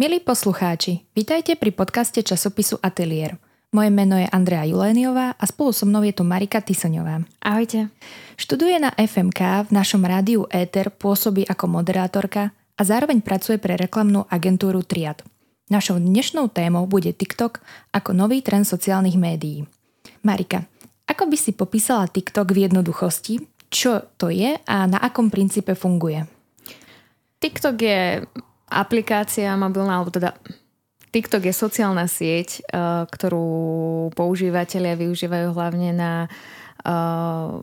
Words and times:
Milí 0.00 0.16
poslucháči, 0.24 1.04
vítajte 1.12 1.60
pri 1.60 1.76
podcaste 1.76 2.24
časopisu 2.24 2.80
Atelier. 2.80 3.36
Moje 3.70 3.92
meno 3.92 4.16
je 4.16 4.24
Andrea 4.32 4.64
Juléniová 4.64 5.36
a 5.36 5.44
spolu 5.44 5.76
so 5.76 5.84
mnou 5.84 6.00
je 6.02 6.16
tu 6.16 6.24
Marika 6.24 6.58
Tysoňová. 6.64 7.22
Ahojte. 7.38 7.92
Študuje 8.40 8.80
na 8.80 8.90
FMK, 8.96 9.68
v 9.68 9.70
našom 9.70 10.02
rádiu 10.02 10.48
Éter 10.48 10.88
pôsobí 10.88 11.44
ako 11.44 11.68
moderátorka 11.68 12.50
a 12.74 12.82
zároveň 12.82 13.20
pracuje 13.20 13.60
pre 13.60 13.76
reklamnú 13.76 14.24
agentúru 14.32 14.80
Triad. 14.80 15.20
Našou 15.68 16.00
dnešnou 16.00 16.48
témou 16.48 16.88
bude 16.88 17.12
TikTok 17.12 17.60
ako 17.92 18.10
nový 18.16 18.42
trend 18.42 18.64
sociálnych 18.66 19.20
médií. 19.20 19.68
Marika, 20.24 20.64
ako 21.06 21.28
by 21.28 21.36
si 21.36 21.52
popísala 21.52 22.08
TikTok 22.08 22.56
v 22.56 22.66
jednoduchosti? 22.66 23.59
Čo 23.70 24.10
to 24.18 24.34
je 24.34 24.58
a 24.58 24.76
na 24.90 24.98
akom 24.98 25.30
princípe 25.30 25.78
funguje? 25.78 26.26
TikTok 27.38 27.76
je 27.80 28.26
aplikácia 28.68 29.54
mobilná, 29.54 30.02
alebo 30.02 30.10
teda 30.10 30.34
TikTok 31.10 31.42
je 31.50 31.54
sociálna 31.54 32.06
sieť, 32.06 32.62
uh, 32.70 33.06
ktorú 33.10 33.46
používateľia 34.14 34.94
využívajú 34.94 35.48
hlavne 35.50 35.90
na 35.90 36.12
uh, 36.86 37.58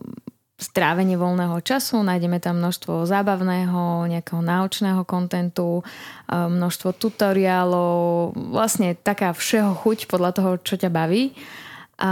strávenie 0.60 1.16
voľného 1.16 1.56
času. 1.64 2.04
Nájdeme 2.04 2.44
tam 2.44 2.60
množstvo 2.60 3.08
zábavného, 3.08 4.04
nejakého 4.10 4.44
náučného 4.44 5.00
kontentu, 5.08 5.80
uh, 5.80 6.48
množstvo 6.52 6.92
tutoriálov, 7.00 8.36
vlastne 8.52 8.92
taká 8.92 9.32
všeho 9.32 9.72
chuť 9.80 10.12
podľa 10.12 10.30
toho, 10.36 10.50
čo 10.60 10.76
ťa 10.76 10.92
baví. 10.92 11.32
A 11.98 12.10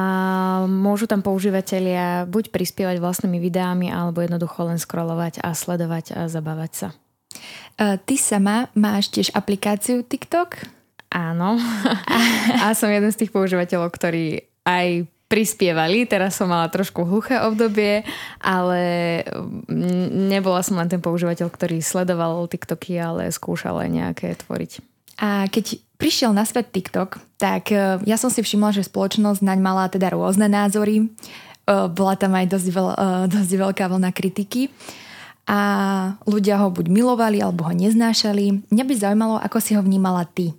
môžu 0.67 1.07
tam 1.07 1.23
používateľia 1.23 2.27
buď 2.27 2.51
prispievať 2.51 2.99
vlastnými 2.99 3.39
videami, 3.39 3.87
alebo 3.87 4.19
jednoducho 4.19 4.67
len 4.67 4.83
scrollovať 4.83 5.39
a 5.47 5.55
sledovať 5.55 6.05
a 6.19 6.21
zabávať 6.27 6.73
sa. 6.75 6.89
Ty 7.79 8.15
sama 8.19 8.67
máš 8.75 9.15
tiež 9.15 9.31
aplikáciu 9.31 10.03
TikTok? 10.03 10.59
Áno. 11.15 11.55
a 12.65 12.75
som 12.75 12.91
jeden 12.91 13.15
z 13.15 13.25
tých 13.25 13.31
používateľov, 13.31 13.95
ktorí 13.95 14.43
aj 14.67 15.07
prispievali. 15.27 16.07
Teraz 16.07 16.39
som 16.39 16.51
mala 16.51 16.71
trošku 16.71 17.03
hluché 17.03 17.43
obdobie, 17.43 18.07
ale 18.39 18.83
nebola 20.31 20.63
som 20.63 20.79
len 20.79 20.91
ten 20.91 21.03
používateľ, 21.03 21.51
ktorý 21.51 21.83
sledoval 21.83 22.47
TikToky, 22.47 22.95
ale 22.99 23.31
skúšal 23.35 23.87
aj 23.87 23.91
nejaké 23.91 24.29
tvoriť. 24.47 24.73
A 25.17 25.49
keď 25.51 25.81
prišiel 25.97 26.33
na 26.33 26.45
svet 26.45 26.73
TikTok, 26.73 27.21
tak 27.41 27.73
e, 27.73 28.01
ja 28.05 28.17
som 28.17 28.29
si 28.33 28.41
všimla, 28.41 28.73
že 28.73 28.89
spoločnosť 28.89 29.41
naň 29.45 29.59
mala 29.61 29.85
teda 29.89 30.13
rôzne 30.13 30.49
názory. 30.49 31.05
E, 31.05 31.07
bola 31.93 32.15
tam 32.17 32.37
aj 32.37 32.47
dosť, 32.53 32.69
veľ, 32.73 32.89
e, 32.93 32.97
dosť 33.33 33.53
veľká 33.57 33.85
vlna 33.89 34.11
kritiky 34.13 34.69
a 35.47 35.59
ľudia 36.27 36.59
ho 36.59 36.75
buď 36.75 36.91
milovali 36.91 37.39
alebo 37.39 37.71
ho 37.71 37.73
neznášali. 37.73 38.67
Mňa 38.67 38.85
by 38.85 38.95
zaujímalo, 38.99 39.39
ako 39.39 39.59
si 39.63 39.79
ho 39.79 39.83
vnímala 39.83 40.27
ty. 40.27 40.51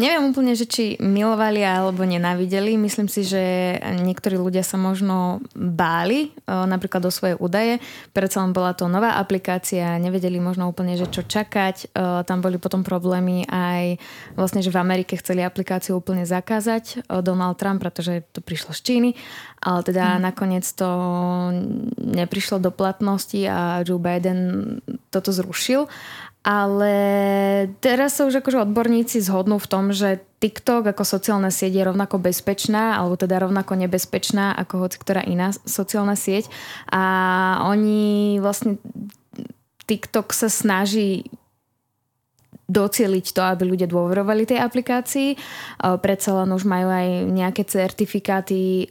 Neviem 0.00 0.32
úplne, 0.32 0.56
že 0.56 0.64
či 0.64 0.96
milovali 0.96 1.60
alebo 1.60 2.02
nenávideli. 2.02 2.80
Myslím 2.80 3.12
si, 3.12 3.28
že 3.28 3.76
niektorí 3.80 4.40
ľudia 4.40 4.64
sa 4.64 4.80
možno 4.80 5.44
báli 5.52 6.32
napríklad 6.48 7.04
o 7.04 7.12
svoje 7.12 7.36
údaje. 7.36 7.76
Predsa 8.16 8.40
len 8.40 8.56
bola 8.56 8.72
to 8.72 8.88
nová 8.88 9.20
aplikácia, 9.20 10.00
nevedeli 10.00 10.40
možno 10.40 10.72
úplne, 10.72 10.96
že 10.96 11.12
čo 11.12 11.22
čakať. 11.26 11.92
Tam 12.24 12.38
boli 12.40 12.56
potom 12.56 12.80
problémy 12.80 13.44
aj 13.52 14.00
vlastne, 14.32 14.64
že 14.64 14.72
v 14.72 14.80
Amerike 14.80 15.20
chceli 15.20 15.44
aplikáciu 15.44 16.00
úplne 16.00 16.24
zakázať 16.24 17.04
Donald 17.20 17.60
Trump, 17.60 17.84
pretože 17.84 18.24
to 18.32 18.40
prišlo 18.40 18.72
z 18.72 18.80
Číny. 18.80 19.10
Ale 19.62 19.86
teda 19.86 20.16
hmm. 20.16 20.22
nakoniec 20.24 20.66
to 20.74 20.88
neprišlo 22.00 22.58
do 22.58 22.74
platnosti 22.74 23.38
a 23.46 23.86
Joe 23.86 24.02
Biden 24.02 24.80
toto 25.12 25.30
zrušil. 25.30 25.86
Ale 26.42 26.94
teraz 27.78 28.18
sa 28.18 28.26
už 28.26 28.42
akože 28.42 28.66
odborníci 28.66 29.22
zhodnú 29.22 29.62
v 29.62 29.70
tom, 29.70 29.94
že 29.94 30.26
TikTok 30.42 30.90
ako 30.90 31.06
sociálna 31.06 31.54
sieť 31.54 31.78
je 31.78 31.86
rovnako 31.86 32.18
bezpečná, 32.18 32.98
alebo 32.98 33.14
teda 33.14 33.38
rovnako 33.38 33.78
nebezpečná 33.78 34.50
ako 34.58 34.82
hoci 34.82 34.98
ktorá 34.98 35.22
iná 35.22 35.54
sociálna 35.54 36.18
sieť. 36.18 36.50
A 36.90 37.02
oni 37.70 38.42
vlastne 38.42 38.82
TikTok 39.86 40.34
sa 40.34 40.50
snaží 40.50 41.30
docieliť 42.70 43.26
to, 43.34 43.42
aby 43.42 43.68
ľudia 43.68 43.90
dôverovali 43.90 44.46
tej 44.48 44.62
aplikácii. 44.62 45.34
Predsa 45.82 46.30
len 46.40 46.54
už 46.54 46.64
majú 46.64 46.88
aj 46.88 47.08
nejaké 47.28 47.62
certifikáty 47.68 48.86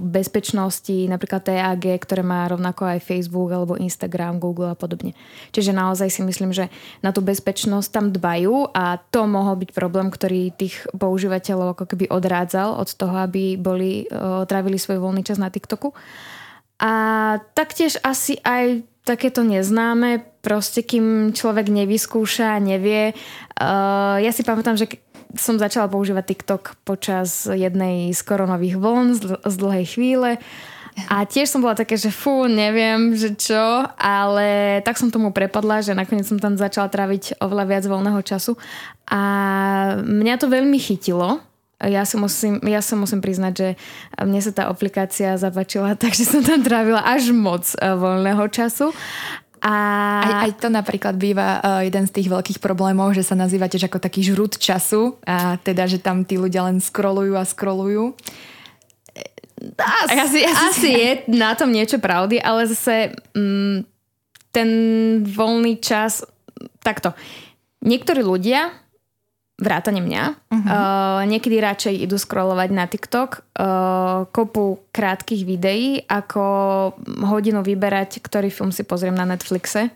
bezpečnosti, 0.00 1.06
napríklad 1.06 1.44
TAG, 1.44 1.84
ktoré 2.02 2.24
má 2.24 2.48
rovnako 2.48 2.88
aj 2.88 3.04
Facebook 3.04 3.52
alebo 3.52 3.78
Instagram, 3.78 4.40
Google 4.42 4.72
a 4.72 4.76
podobne. 4.80 5.12
Čiže 5.52 5.76
naozaj 5.76 6.08
si 6.08 6.20
myslím, 6.24 6.50
že 6.56 6.72
na 7.04 7.12
tú 7.12 7.20
bezpečnosť 7.20 7.88
tam 7.92 8.06
dbajú 8.10 8.72
a 8.74 8.98
to 8.98 9.28
mohol 9.28 9.54
byť 9.60 9.70
problém, 9.76 10.08
ktorý 10.08 10.50
tých 10.56 10.82
používateľov 10.96 11.76
ako 11.78 11.84
keby 11.84 12.10
odrádzal 12.10 12.80
od 12.80 12.88
toho, 12.96 13.14
aby 13.22 13.54
boli, 13.60 14.08
trávili 14.48 14.80
svoj 14.80 14.98
voľný 14.98 15.22
čas 15.22 15.38
na 15.38 15.52
TikToku. 15.52 15.92
A 16.80 16.92
taktiež 17.52 18.00
asi 18.00 18.40
aj 18.40 18.88
takéto 19.10 19.42
neznáme, 19.42 20.22
proste 20.38 20.86
kým 20.86 21.34
človek 21.34 21.66
nevyskúša, 21.66 22.62
nevie. 22.62 23.18
Uh, 23.58 24.22
ja 24.22 24.30
si 24.30 24.46
pamätám, 24.46 24.78
že 24.78 24.86
som 25.34 25.58
začala 25.58 25.90
používať 25.90 26.24
TikTok 26.26 26.62
počas 26.86 27.46
jednej 27.46 28.10
z 28.14 28.20
koronových 28.22 28.76
vln 28.78 29.08
z, 29.14 29.22
z 29.42 29.54
dlhej 29.58 29.86
chvíle. 29.98 30.30
A 31.06 31.22
tiež 31.22 31.46
som 31.46 31.62
bola 31.62 31.78
také, 31.78 31.94
že 31.94 32.10
fú, 32.10 32.50
neviem, 32.50 33.14
že 33.14 33.34
čo, 33.38 33.86
ale 33.94 34.80
tak 34.82 34.98
som 34.98 35.08
tomu 35.08 35.30
prepadla, 35.30 35.86
že 35.86 35.94
nakoniec 35.94 36.26
som 36.26 36.42
tam 36.42 36.58
začala 36.58 36.90
tráviť 36.90 37.38
oveľa 37.38 37.64
viac 37.66 37.84
voľného 37.86 38.20
času. 38.26 38.58
A 39.06 39.22
mňa 40.02 40.34
to 40.42 40.50
veľmi 40.50 40.76
chytilo, 40.82 41.38
ja 41.88 42.04
si, 42.04 42.20
musím, 42.20 42.60
ja 42.68 42.84
si 42.84 42.92
musím 42.92 43.24
priznať, 43.24 43.52
že 43.56 43.68
mne 44.20 44.40
sa 44.44 44.52
tá 44.52 44.62
aplikácia 44.68 45.40
zapáčila, 45.40 45.96
takže 46.00 46.28
som 46.28 46.42
tam 46.44 46.60
trávila 46.60 47.00
až 47.00 47.32
moc 47.32 47.64
e, 47.72 47.76
voľného 47.80 48.44
času. 48.52 48.92
A... 49.60 49.74
Aj, 50.24 50.34
aj 50.48 50.52
to 50.56 50.72
napríklad 50.72 51.20
býva 51.20 51.60
uh, 51.60 51.84
jeden 51.84 52.08
z 52.08 52.16
tých 52.16 52.32
veľkých 52.32 52.64
problémov, 52.64 53.12
že 53.12 53.20
sa 53.20 53.36
nazýva 53.36 53.68
tiež 53.68 53.92
ako 53.92 54.00
taký 54.00 54.24
žrút 54.24 54.56
času 54.56 55.20
a 55.28 55.60
teda, 55.60 55.84
že 55.84 56.00
tam 56.00 56.24
tí 56.24 56.40
ľudia 56.40 56.64
len 56.64 56.80
scrollujú 56.80 57.36
a 57.36 57.44
scrollujú. 57.44 58.16
Asi, 59.76 60.16
asi, 60.16 60.40
asi 60.48 60.88
je 60.88 61.10
na 61.36 61.52
tom 61.52 61.68
niečo 61.68 62.00
pravdy, 62.00 62.40
ale 62.40 62.72
zase 62.72 63.12
mm, 63.36 63.84
ten 64.48 64.68
voľný 65.28 65.76
čas 65.76 66.24
takto. 66.80 67.12
Niektorí 67.84 68.24
ľudia 68.24 68.72
vrátane 69.60 70.00
mňa. 70.00 70.24
Uh-huh. 70.48 70.58
Uh, 70.64 71.22
niekedy 71.28 71.60
radšej 71.60 71.94
idú 72.08 72.16
scrollovať 72.16 72.68
na 72.72 72.88
TikTok 72.88 73.30
uh, 73.60 74.26
kopu 74.32 74.80
krátkých 74.90 75.44
videí, 75.44 76.00
ako 76.08 76.42
hodinu 77.28 77.60
vyberať, 77.60 78.24
ktorý 78.24 78.48
film 78.48 78.72
si 78.72 78.82
pozriem 78.82 79.14
na 79.14 79.28
Netflixe. 79.28 79.92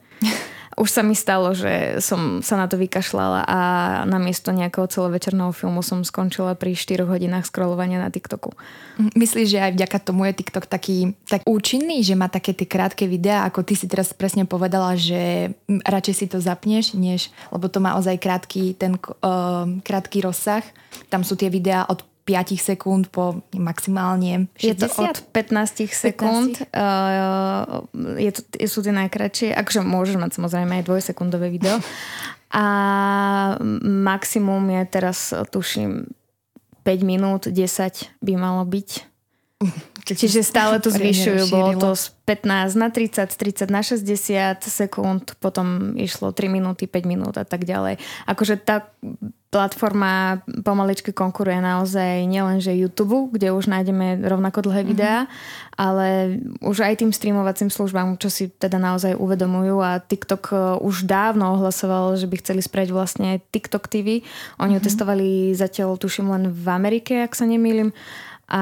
Už 0.75 0.91
sa 0.91 1.03
mi 1.07 1.15
stalo, 1.15 1.55
že 1.55 2.03
som 2.03 2.43
sa 2.43 2.59
na 2.59 2.67
to 2.67 2.75
vykašľala 2.75 3.47
a 3.47 3.61
namiesto 4.07 4.51
nejakého 4.51 4.91
celovečerného 4.91 5.55
filmu 5.55 5.81
som 5.87 6.03
skončila 6.03 6.59
pri 6.59 6.75
4 6.75 7.07
hodinách 7.07 7.47
scrollovania 7.47 8.03
na 8.03 8.11
TikToku. 8.11 8.55
Myslíš, 9.15 9.49
že 9.55 9.59
aj 9.63 9.73
vďaka 9.79 9.99
tomu 10.03 10.27
je 10.27 10.39
TikTok 10.43 10.67
taký 10.67 11.15
tak 11.31 11.47
účinný, 11.47 12.03
že 12.03 12.19
má 12.19 12.27
také 12.27 12.55
tie 12.55 12.67
krátke 12.67 13.07
videá, 13.07 13.47
ako 13.47 13.63
ty 13.63 13.79
si 13.79 13.87
teraz 13.87 14.11
presne 14.11 14.47
povedala, 14.47 14.99
že 14.99 15.55
radšej 15.67 16.15
si 16.15 16.27
to 16.27 16.39
zapneš, 16.43 16.95
než, 16.99 17.31
lebo 17.55 17.71
to 17.71 17.79
má 17.79 17.95
ozaj 17.95 18.19
krátky, 18.19 18.75
ten 18.75 18.99
uh, 18.99 19.67
krátky 19.83 20.23
rozsah. 20.23 20.63
Tam 21.11 21.23
sú 21.27 21.35
tie 21.39 21.51
videá 21.51 21.87
od 21.87 22.03
5 22.25 22.57
sekúnd 22.57 23.13
po 23.13 23.45
maximálne 23.53 24.49
60? 24.57 24.65
Je 24.65 24.75
to 24.75 24.89
od 24.97 25.17
15 25.33 25.93
sekúnd. 25.93 26.53
15? 26.73 26.73
Uh, 26.73 27.85
je 28.17 28.31
to, 28.33 28.41
sú 28.65 28.81
tie 28.81 28.97
najkračšie. 28.97 29.53
Akože 29.53 29.85
môžeš 29.85 30.17
mať 30.17 30.31
samozrejme 30.41 30.81
aj 30.81 30.85
dvojsekundové 30.89 31.53
video. 31.53 31.77
A 32.55 32.65
maximum 33.85 34.63
je 34.73 34.83
teraz, 34.89 35.37
tuším, 35.53 36.09
5 36.85 37.01
minút, 37.05 37.43
10 37.49 38.25
by 38.25 38.33
malo 38.37 38.65
byť. 38.65 39.14
Čiže 40.05 40.45
stále 40.45 40.77
to 40.85 40.93
zvyšujú. 41.01 41.49
Bolo 41.49 41.73
to 41.81 41.89
z 41.97 42.13
15 42.29 42.77
na 42.77 42.89
30, 42.93 43.33
30 43.33 43.73
na 43.73 43.81
60 43.81 44.61
sekúnd, 44.61 45.33
potom 45.41 45.97
išlo 45.97 46.37
3 46.37 46.53
minúty, 46.53 46.85
5 46.85 47.09
minút 47.09 47.35
a 47.41 47.49
tak 47.49 47.65
ďalej. 47.65 47.97
Akože 48.29 48.61
tá 48.61 48.93
platforma 49.55 50.43
pomaličky 50.67 51.15
konkuruje 51.15 51.63
naozaj 51.63 52.27
nielen 52.27 52.59
že 52.59 52.75
YouTube, 52.75 53.31
kde 53.31 53.55
už 53.55 53.71
nájdeme 53.71 54.19
rovnako 54.27 54.67
dlhé 54.67 54.83
mhm. 54.83 54.89
videá, 54.91 55.19
mm-hmm. 55.23 55.79
ale 55.79 56.07
už 56.59 56.83
aj 56.83 57.07
tým 57.07 57.15
streamovacím 57.15 57.71
službám, 57.71 58.19
čo 58.19 58.27
si 58.35 58.51
teda 58.51 58.83
naozaj 58.83 59.15
uvedomujú 59.15 59.79
a 59.79 60.03
TikTok 60.03 60.43
e, 60.51 60.55
už 60.83 61.07
dávno 61.07 61.55
ohlasoval, 61.55 62.19
že 62.19 62.27
by 62.27 62.43
chceli 62.43 62.67
spraviť 62.67 62.91
vlastne 62.91 63.39
TikTok 63.55 63.87
TV. 63.87 64.27
Oni 64.59 64.75
mm-hmm. 64.75 64.75
ho 64.75 64.81
testovali 64.83 65.55
zatiaľ 65.55 66.03
tuším 66.03 66.35
len 66.35 66.51
v 66.51 66.67
Amerike, 66.75 67.23
ak 67.23 67.39
sa 67.39 67.47
nemýlim 67.47 67.95
a 68.45 68.61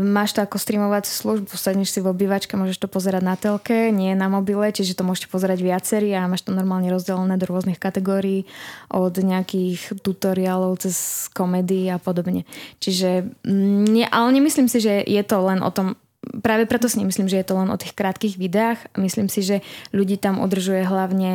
máš 0.00 0.32
to 0.32 0.40
ako 0.40 0.56
streamovaciu 0.56 1.12
službu, 1.12 1.52
sadneš 1.52 1.92
si 1.92 2.00
v 2.00 2.08
obývačke, 2.16 2.56
môžeš 2.56 2.80
to 2.80 2.88
pozerať 2.88 3.22
na 3.28 3.36
telke, 3.36 3.92
nie 3.92 4.16
na 4.16 4.32
mobile, 4.32 4.72
čiže 4.72 4.96
to 4.96 5.04
môžete 5.04 5.28
pozerať 5.28 5.60
viacerí 5.60 6.16
a 6.16 6.24
máš 6.24 6.48
to 6.48 6.56
normálne 6.56 6.88
rozdelené 6.88 7.36
do 7.36 7.44
rôznych 7.44 7.76
kategórií 7.76 8.48
od 8.88 9.12
nejakých 9.12 10.00
tutoriálov 10.00 10.80
cez 10.80 11.28
komedy 11.36 11.92
a 11.92 12.00
podobne. 12.00 12.48
Čiže, 12.80 13.36
mm, 13.44 13.84
nie, 13.84 14.06
ale 14.08 14.32
nemyslím 14.32 14.68
si, 14.72 14.80
že 14.80 15.04
je 15.04 15.22
to 15.28 15.44
len 15.44 15.60
o 15.60 15.68
tom, 15.68 16.00
práve 16.40 16.64
preto 16.64 16.88
si 16.88 16.96
nemyslím, 16.96 17.28
že 17.28 17.44
je 17.44 17.46
to 17.52 17.54
len 17.60 17.68
o 17.68 17.76
tých 17.76 17.92
krátkých 17.92 18.40
videách. 18.40 18.80
Myslím 18.96 19.28
si, 19.28 19.44
že 19.44 19.60
ľudí 19.92 20.16
tam 20.16 20.40
udržuje 20.40 20.88
hlavne 20.88 21.34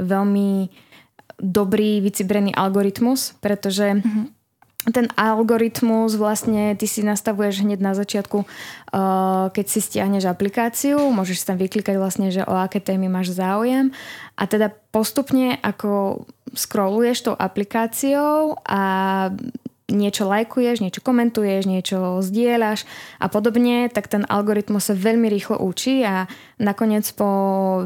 veľmi 0.00 0.72
dobrý, 1.36 2.00
vycibrený 2.00 2.56
algoritmus, 2.56 3.36
pretože 3.44 4.00
mm-hmm 4.00 4.35
ten 4.86 5.10
algoritmus 5.18 6.14
vlastne 6.14 6.78
ty 6.78 6.86
si 6.86 7.02
nastavuješ 7.02 7.66
hneď 7.66 7.80
na 7.82 7.92
začiatku, 7.98 8.38
uh, 8.46 9.50
keď 9.50 9.66
si 9.66 9.80
stiahneš 9.82 10.30
aplikáciu, 10.30 10.98
môžeš 11.10 11.42
tam 11.42 11.58
vyklikať 11.58 11.96
vlastne, 11.98 12.30
že 12.30 12.46
o 12.46 12.54
aké 12.54 12.78
témy 12.78 13.10
máš 13.10 13.34
záujem. 13.34 13.90
A 14.38 14.46
teda 14.46 14.70
postupne 14.94 15.58
ako 15.62 16.22
scrolluješ 16.54 17.30
tou 17.30 17.34
aplikáciou 17.34 18.54
a 18.62 18.82
niečo 19.86 20.26
lajkuješ, 20.26 20.82
niečo 20.82 20.98
komentuješ, 20.98 21.62
niečo 21.66 22.18
zdieľaš 22.18 22.82
a 23.22 23.30
podobne, 23.30 23.86
tak 23.86 24.10
ten 24.10 24.26
algoritmus 24.26 24.90
sa 24.90 24.98
veľmi 24.98 25.30
rýchlo 25.30 25.62
učí 25.62 26.02
a 26.02 26.26
nakoniec 26.58 27.06
po 27.14 27.28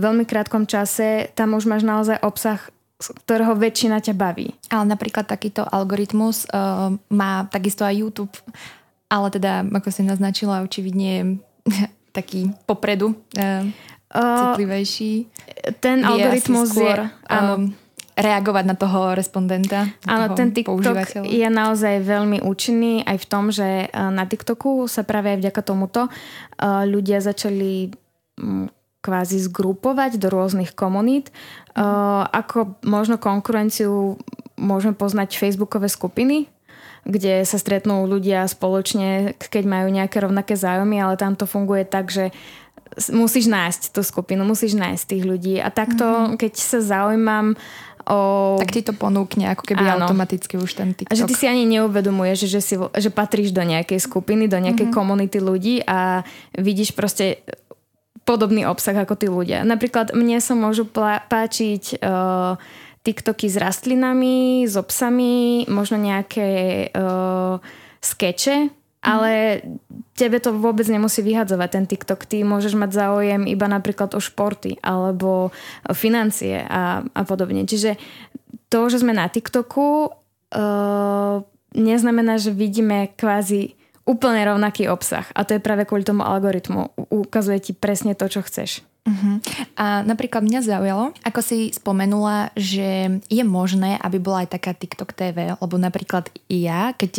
veľmi 0.00 0.24
krátkom 0.24 0.64
čase 0.64 1.28
tam 1.36 1.52
už 1.56 1.68
máš 1.68 1.84
naozaj 1.84 2.24
obsah 2.24 2.60
z 3.00 3.16
ktorého 3.24 3.56
väčšina 3.56 4.04
ťa 4.04 4.12
baví. 4.12 4.52
Ale 4.68 4.84
napríklad 4.84 5.24
takýto 5.24 5.64
algoritmus 5.64 6.44
uh, 6.52 6.92
má 7.08 7.48
takisto 7.48 7.82
aj 7.82 7.96
YouTube, 7.96 8.34
ale 9.08 9.32
teda, 9.32 9.64
ako 9.64 9.88
si 9.88 10.04
naznačila, 10.04 10.60
očividne 10.60 11.40
taký 12.16 12.52
popredu 12.68 13.16
uh, 13.40 13.64
citlivejší. 14.12 15.26
Ten 15.80 16.04
algoritmus 16.04 16.76
skôr, 16.76 17.08
je... 17.08 17.32
Um, 17.32 17.72
reagovať 18.20 18.64
na 18.68 18.76
toho 18.76 19.16
respondenta. 19.16 19.88
Áno, 20.04 20.36
ten 20.36 20.52
TikTok 20.52 21.24
je 21.24 21.48
naozaj 21.48 22.04
veľmi 22.04 22.44
účinný 22.44 23.00
aj 23.08 23.16
v 23.16 23.26
tom, 23.26 23.48
že 23.48 23.88
na 23.94 24.28
TikToku 24.28 24.84
sa 24.90 25.08
práve 25.08 25.32
aj 25.32 25.38
vďaka 25.40 25.62
tomuto 25.64 26.12
ľudia 26.60 27.24
začali 27.24 27.88
kvázi 29.00 29.40
zgrupovať 29.40 30.20
do 30.20 30.28
rôznych 30.28 30.76
komunít. 30.76 31.32
Uh, 31.72 32.28
ako 32.30 32.76
možno 32.84 33.16
konkurenciu 33.16 34.20
môžeme 34.60 34.92
poznať 34.92 35.40
facebookové 35.40 35.88
skupiny, 35.88 36.52
kde 37.08 37.48
sa 37.48 37.56
stretnú 37.56 38.04
ľudia 38.04 38.44
spoločne, 38.44 39.32
keď 39.40 39.64
majú 39.64 39.88
nejaké 39.88 40.20
rovnaké 40.20 40.52
zájmy, 40.52 41.00
ale 41.00 41.16
tam 41.16 41.32
to 41.32 41.48
funguje 41.48 41.88
tak, 41.88 42.12
že 42.12 42.28
musíš 43.08 43.48
nájsť 43.48 43.94
tú 43.94 44.04
skupinu, 44.04 44.42
musíš 44.44 44.76
nájsť 44.76 45.04
tých 45.06 45.24
ľudí. 45.24 45.54
A 45.62 45.72
takto, 45.72 46.04
mm-hmm. 46.04 46.36
keď 46.36 46.52
sa 46.58 46.78
zaujímam 46.82 47.54
o... 48.04 48.18
Tak 48.58 48.74
ti 48.74 48.82
to 48.82 48.92
ponúkne 48.92 49.54
ako 49.54 49.62
keby 49.64 49.84
áno. 49.86 50.10
automaticky 50.10 50.58
už 50.58 50.74
ten 50.74 50.92
TikTok. 50.92 51.14
A 51.14 51.16
že 51.16 51.24
ty 51.30 51.34
si 51.38 51.46
ani 51.46 51.64
neuvedomuješ, 51.70 52.50
že, 52.50 52.60
si, 52.60 52.74
že 52.76 53.10
patríš 53.14 53.54
do 53.54 53.62
nejakej 53.62 54.02
skupiny, 54.02 54.50
do 54.50 54.58
nejakej 54.58 54.90
mm-hmm. 54.90 54.98
komunity 54.98 55.38
ľudí 55.38 55.86
a 55.86 56.26
vidíš 56.58 56.92
proste 56.92 57.40
podobný 58.30 58.62
obsah 58.62 58.94
ako 58.94 59.18
tí 59.18 59.26
ľudia. 59.26 59.66
Napríklad 59.66 60.14
mne 60.14 60.38
sa 60.38 60.54
môžu 60.54 60.86
páčiť 60.86 61.98
uh, 61.98 62.54
TikToky 63.02 63.50
s 63.50 63.58
rastlinami, 63.58 64.62
s 64.70 64.78
obsami, 64.78 65.66
možno 65.66 65.98
nejaké 65.98 66.48
uh, 66.94 67.58
skeče, 67.98 68.70
ale 69.02 69.64
tebe 70.14 70.38
to 70.38 70.54
vôbec 70.54 70.86
nemusí 70.86 71.26
vyhadzovať 71.26 71.68
ten 71.74 71.84
TikTok. 71.90 72.28
Ty 72.30 72.46
môžeš 72.46 72.78
mať 72.78 72.90
záujem 72.94 73.42
iba 73.50 73.66
napríklad 73.66 74.14
o 74.14 74.20
športy 74.22 74.78
alebo 74.78 75.50
financie 75.90 76.62
a, 76.62 77.02
a 77.02 77.22
podobne. 77.26 77.66
Čiže 77.66 77.98
to, 78.70 78.86
že 78.86 79.02
sme 79.02 79.10
na 79.10 79.26
TikToku 79.26 80.06
uh, 80.06 81.42
neznamená, 81.74 82.38
že 82.38 82.54
vidíme 82.54 83.10
kvázi 83.18 83.79
úplne 84.08 84.42
rovnaký 84.44 84.88
obsah. 84.88 85.28
A 85.36 85.44
to 85.44 85.56
je 85.56 85.64
práve 85.64 85.86
kvôli 85.86 86.04
tomu 86.04 86.24
algoritmu. 86.24 87.10
Ukazuje 87.12 87.58
ti 87.60 87.72
presne 87.72 88.16
to, 88.16 88.26
čo 88.26 88.40
chceš. 88.44 88.84
Uh-huh. 89.00 89.40
A 89.80 90.04
napríklad 90.04 90.44
mňa 90.44 90.60
zaujalo, 90.60 91.16
ako 91.24 91.40
si 91.40 91.72
spomenula, 91.72 92.52
že 92.52 93.20
je 93.32 93.42
možné, 93.48 93.96
aby 93.96 94.20
bola 94.20 94.44
aj 94.44 94.60
taká 94.60 94.76
TikTok 94.76 95.16
TV, 95.16 95.56
lebo 95.56 95.74
napríklad 95.80 96.28
ja, 96.52 96.92
keď 96.92 97.12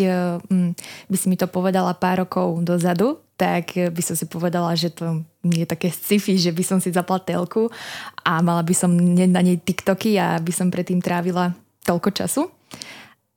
um, 0.46 0.78
by 1.10 1.18
si 1.18 1.26
mi 1.26 1.38
to 1.42 1.50
povedala 1.50 1.98
pár 1.98 2.22
rokov 2.22 2.62
dozadu, 2.62 3.18
tak 3.34 3.74
by 3.74 4.02
som 4.06 4.14
si 4.14 4.30
povedala, 4.30 4.78
že 4.78 4.94
to 4.94 5.26
je 5.42 5.66
také 5.66 5.90
sci-fi, 5.90 6.38
že 6.38 6.54
by 6.54 6.62
som 6.62 6.78
si 6.78 6.94
zapla 6.94 7.18
telku 7.18 7.74
a 8.22 8.38
mala 8.46 8.62
by 8.62 8.78
som 8.78 8.94
na 8.94 9.42
nej 9.42 9.58
TikToky 9.58 10.22
a 10.22 10.38
by 10.38 10.54
som 10.54 10.70
predtým 10.70 11.02
trávila 11.02 11.58
toľko 11.82 12.10
času. 12.14 12.46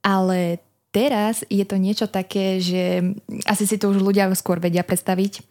Ale 0.05 0.61
teraz 0.94 1.43
je 1.50 1.67
to 1.67 1.75
niečo 1.75 2.06
také, 2.06 2.62
že 2.62 3.02
asi 3.50 3.67
si 3.67 3.75
to 3.75 3.91
už 3.91 3.99
ľudia 3.99 4.31
skôr 4.38 4.62
vedia 4.62 4.87
predstaviť. 4.87 5.43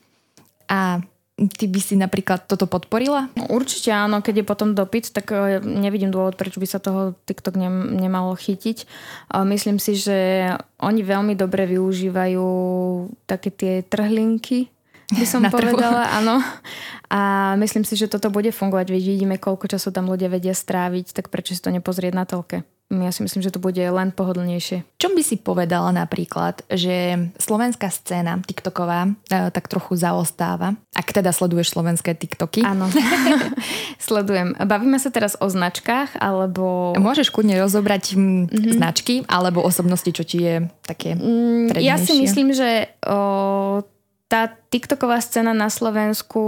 A 0.72 1.04
ty 1.36 1.66
by 1.68 1.80
si 1.84 2.00
napríklad 2.00 2.48
toto 2.48 2.64
podporila? 2.72 3.28
No, 3.36 3.52
určite 3.52 3.92
áno, 3.92 4.24
keď 4.24 4.42
je 4.42 4.46
potom 4.48 4.72
dopyt, 4.72 5.12
tak 5.12 5.36
e, 5.36 5.60
nevidím 5.60 6.14
dôvod, 6.14 6.40
prečo 6.40 6.64
by 6.64 6.68
sa 6.70 6.80
toho 6.80 7.20
TikTok 7.28 7.60
nem, 7.60 8.00
nemalo 8.00 8.32
chytiť. 8.40 8.88
Myslím 9.44 9.82
si, 9.84 10.00
že 10.00 10.48
oni 10.80 11.04
veľmi 11.04 11.36
dobre 11.36 11.68
využívajú 11.68 12.48
také 13.28 13.52
tie 13.52 13.74
trhlinky, 13.84 14.72
by 15.12 15.26
som 15.34 15.44
povedala, 15.50 16.10
áno. 16.16 16.40
A 17.12 17.54
myslím 17.62 17.86
si, 17.86 17.94
že 17.94 18.10
toto 18.10 18.34
bude 18.34 18.50
fungovať, 18.50 18.90
veď 18.90 19.04
vidíme, 19.18 19.36
koľko 19.38 19.70
času 19.70 19.94
tam 19.94 20.10
ľudia 20.10 20.32
vedia 20.32 20.56
stráviť, 20.56 21.14
tak 21.14 21.30
prečo 21.30 21.54
si 21.54 21.62
to 21.62 21.70
nepozrieť 21.70 22.14
na 22.14 22.26
telke? 22.26 22.66
Ja 23.02 23.10
si 23.10 23.26
myslím, 23.26 23.42
že 23.42 23.50
to 23.50 23.64
bude 23.64 23.80
len 23.80 24.14
pohodlnejšie. 24.14 24.86
Čo 25.02 25.16
by 25.16 25.22
si 25.26 25.42
povedala 25.42 25.90
napríklad, 25.90 26.62
že 26.70 27.30
slovenská 27.42 27.90
scéna 27.90 28.44
TikToková 28.44 29.10
e, 29.10 29.12
tak 29.50 29.66
trochu 29.72 29.98
zaostáva? 29.98 30.78
Ak 30.94 31.10
teda 31.10 31.34
sleduješ 31.34 31.74
slovenské 31.74 32.14
TikToky. 32.14 32.62
Áno, 32.62 32.92
sledujem. 34.08 34.54
Bavíme 34.60 35.02
sa 35.02 35.10
teraz 35.10 35.34
o 35.40 35.50
značkách, 35.50 36.22
alebo... 36.22 36.94
Môžeš 37.00 37.34
kľudne 37.34 37.58
rozobrať 37.58 38.14
mm-hmm. 38.14 38.78
značky, 38.78 39.26
alebo 39.26 39.66
osobnosti, 39.66 40.12
čo 40.14 40.22
ti 40.22 40.46
je 40.46 40.56
také 40.86 41.18
mm, 41.18 41.80
Ja 41.82 41.98
si 41.98 42.20
myslím, 42.20 42.54
že 42.54 42.94
o, 43.08 43.82
tá 44.34 44.50
TikToková 44.50 45.22
scéna 45.22 45.54
na 45.54 45.70
Slovensku 45.70 46.42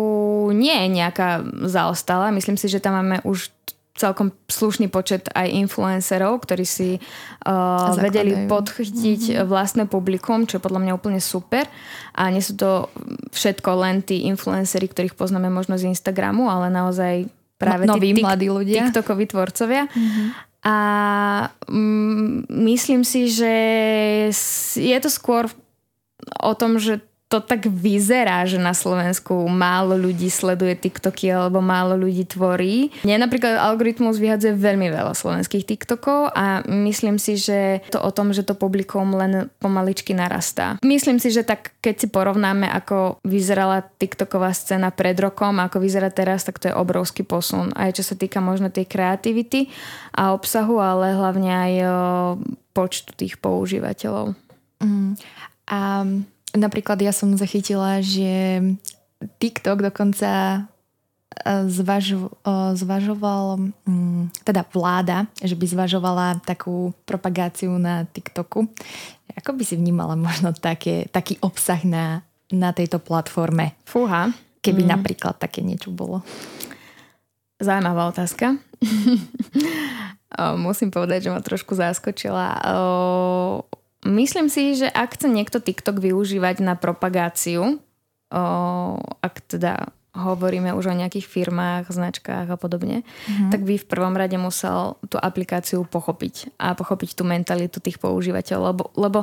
nie 0.58 0.74
je 0.74 0.88
nejaká 0.90 1.46
zaostala. 1.70 2.34
Myslím 2.34 2.58
si, 2.58 2.66
že 2.66 2.82
tam 2.82 2.98
máme 2.98 3.22
už 3.22 3.54
celkom 3.96 4.36
slušný 4.52 4.92
počet 4.92 5.32
aj 5.32 5.48
influencerov, 5.56 6.44
ktorí 6.44 6.68
si 6.68 7.00
uh, 7.00 7.96
vedeli 7.96 8.44
podchytiť 8.52 9.22
mm-hmm. 9.32 9.48
vlastné 9.48 9.84
publikum, 9.88 10.44
čo 10.44 10.60
je 10.60 10.66
podľa 10.68 10.84
mňa 10.84 10.94
úplne 11.00 11.24
super. 11.24 11.64
A 12.12 12.28
nie 12.28 12.44
sú 12.44 12.60
to 12.60 12.92
všetko 13.32 13.70
len 13.80 14.04
tí 14.04 14.28
influenceri, 14.28 14.92
ktorých 14.92 15.16
poznáme 15.16 15.48
možno 15.48 15.80
z 15.80 15.88
Instagramu, 15.88 16.52
ale 16.52 16.68
naozaj 16.68 17.32
práve 17.56 17.88
no, 17.88 17.96
tí 17.96 18.12
mladí 18.20 18.52
ľudia. 18.52 18.92
TikTokoví 18.92 19.32
tvorcovia. 19.32 19.88
Mm-hmm. 19.88 20.28
A 20.66 20.78
mm, 21.72 22.52
myslím 22.68 23.08
si, 23.08 23.32
že 23.32 23.54
je 24.76 24.98
to 25.00 25.08
skôr 25.08 25.48
o 26.44 26.54
tom, 26.58 26.84
že 26.84 27.00
to 27.26 27.42
tak 27.42 27.66
vyzerá, 27.66 28.46
že 28.46 28.62
na 28.62 28.78
Slovensku 28.78 29.34
málo 29.50 29.98
ľudí 29.98 30.30
sleduje 30.30 30.78
TikToky 30.78 31.34
alebo 31.34 31.58
málo 31.58 31.98
ľudí 31.98 32.22
tvorí. 32.30 32.94
Mne 33.02 33.26
napríklad 33.26 33.58
algoritmus 33.58 34.22
vyhadzuje 34.22 34.54
veľmi 34.54 34.94
veľa 34.94 35.18
slovenských 35.18 35.66
TikTokov 35.66 36.30
a 36.38 36.62
myslím 36.70 37.18
si, 37.18 37.34
že 37.34 37.82
to 37.90 37.98
o 37.98 38.14
tom, 38.14 38.30
že 38.30 38.46
to 38.46 38.54
publikum 38.54 39.18
len 39.18 39.50
pomaličky 39.58 40.14
narastá. 40.14 40.78
Myslím 40.86 41.18
si, 41.18 41.34
že 41.34 41.42
tak 41.42 41.74
keď 41.82 42.06
si 42.06 42.08
porovnáme, 42.14 42.70
ako 42.70 43.18
vyzerala 43.26 43.82
TikToková 43.98 44.54
scéna 44.54 44.94
pred 44.94 45.18
rokom 45.18 45.58
a 45.58 45.66
ako 45.66 45.82
vyzerá 45.82 46.14
teraz, 46.14 46.46
tak 46.46 46.62
to 46.62 46.70
je 46.70 46.78
obrovský 46.78 47.26
posun. 47.26 47.74
Aj 47.74 47.90
čo 47.90 48.06
sa 48.06 48.14
týka 48.14 48.38
možno 48.38 48.70
tej 48.70 48.86
kreativity 48.86 49.74
a 50.14 50.30
obsahu, 50.38 50.78
ale 50.78 51.18
hlavne 51.18 51.50
aj 51.50 51.74
počtu 52.78 53.18
tých 53.18 53.42
používateľov. 53.42 54.38
Mm. 54.78 55.18
A 55.66 56.06
Napríklad 56.56 57.04
ja 57.04 57.12
som 57.12 57.36
zachytila, 57.36 58.00
že 58.00 58.64
TikTok 59.44 59.92
dokonca 59.92 60.32
e, 61.44 61.68
zvažo, 61.68 62.32
e, 62.42 62.76
zvažoval, 62.80 63.60
mm, 63.84 64.48
teda 64.48 64.64
vláda, 64.72 65.28
že 65.44 65.60
by 65.60 65.66
zvažovala 65.68 66.40
takú 66.48 66.96
propagáciu 67.04 67.76
na 67.76 68.08
TikToku. 68.08 68.72
Ako 69.36 69.52
by 69.52 69.64
si 69.68 69.76
vnímala 69.76 70.16
možno 70.16 70.56
také, 70.56 71.12
taký 71.12 71.36
obsah 71.44 71.84
na, 71.84 72.24
na 72.48 72.72
tejto 72.72 73.04
platforme? 73.04 73.76
Fúha. 73.84 74.32
Keby 74.64 74.88
mm. 74.88 74.90
napríklad 74.90 75.36
také 75.36 75.60
niečo 75.60 75.92
bolo. 75.92 76.24
Zaujímavá 77.60 78.12
otázka. 78.12 78.56
Musím 80.60 80.92
povedať, 80.92 81.28
že 81.28 81.32
ma 81.32 81.40
trošku 81.40 81.80
zaskočila 81.80 82.60
myslím 84.06 84.48
si, 84.48 84.78
že 84.78 84.88
ak 84.88 85.18
chce 85.18 85.28
niekto 85.28 85.58
TikTok 85.60 85.98
využívať 86.00 86.62
na 86.62 86.78
propagáciu, 86.78 87.82
o, 88.30 88.44
ak 89.02 89.36
teda 89.50 89.90
hovoríme 90.16 90.72
už 90.72 90.96
o 90.96 90.96
nejakých 90.96 91.28
firmách, 91.28 91.92
značkách 91.92 92.48
a 92.48 92.58
podobne, 92.58 93.04
mm-hmm. 93.04 93.52
tak 93.52 93.68
by 93.68 93.76
v 93.76 93.90
prvom 93.90 94.16
rade 94.16 94.40
musel 94.40 94.96
tú 95.12 95.20
aplikáciu 95.20 95.84
pochopiť 95.84 96.56
a 96.56 96.72
pochopiť 96.72 97.20
tú 97.20 97.28
mentalitu 97.28 97.84
tých 97.84 98.00
používateľov, 98.00 98.64
lebo, 98.72 98.84
lebo 98.96 99.20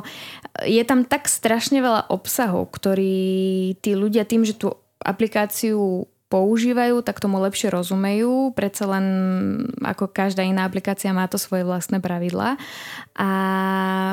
je 0.61 0.83
tam 0.85 1.01
tak 1.01 1.25
strašne 1.25 1.81
veľa 1.81 2.13
obsahov, 2.13 2.69
ktorý 2.69 3.73
tí 3.81 3.97
ľudia 3.97 4.23
tým, 4.29 4.45
že 4.45 4.53
tú 4.53 4.69
aplikáciu 5.01 6.05
používajú, 6.33 7.05
tak 7.05 7.21
tomu 7.21 7.37
lepšie 7.45 7.69
rozumejú. 7.69 8.57
Predsa 8.57 8.89
len 8.89 9.05
ako 9.85 10.09
každá 10.09 10.41
iná 10.41 10.65
aplikácia 10.65 11.13
má 11.13 11.29
to 11.29 11.37
svoje 11.37 11.61
vlastné 11.61 12.01
pravidlá. 12.01 12.57
A 13.13 13.29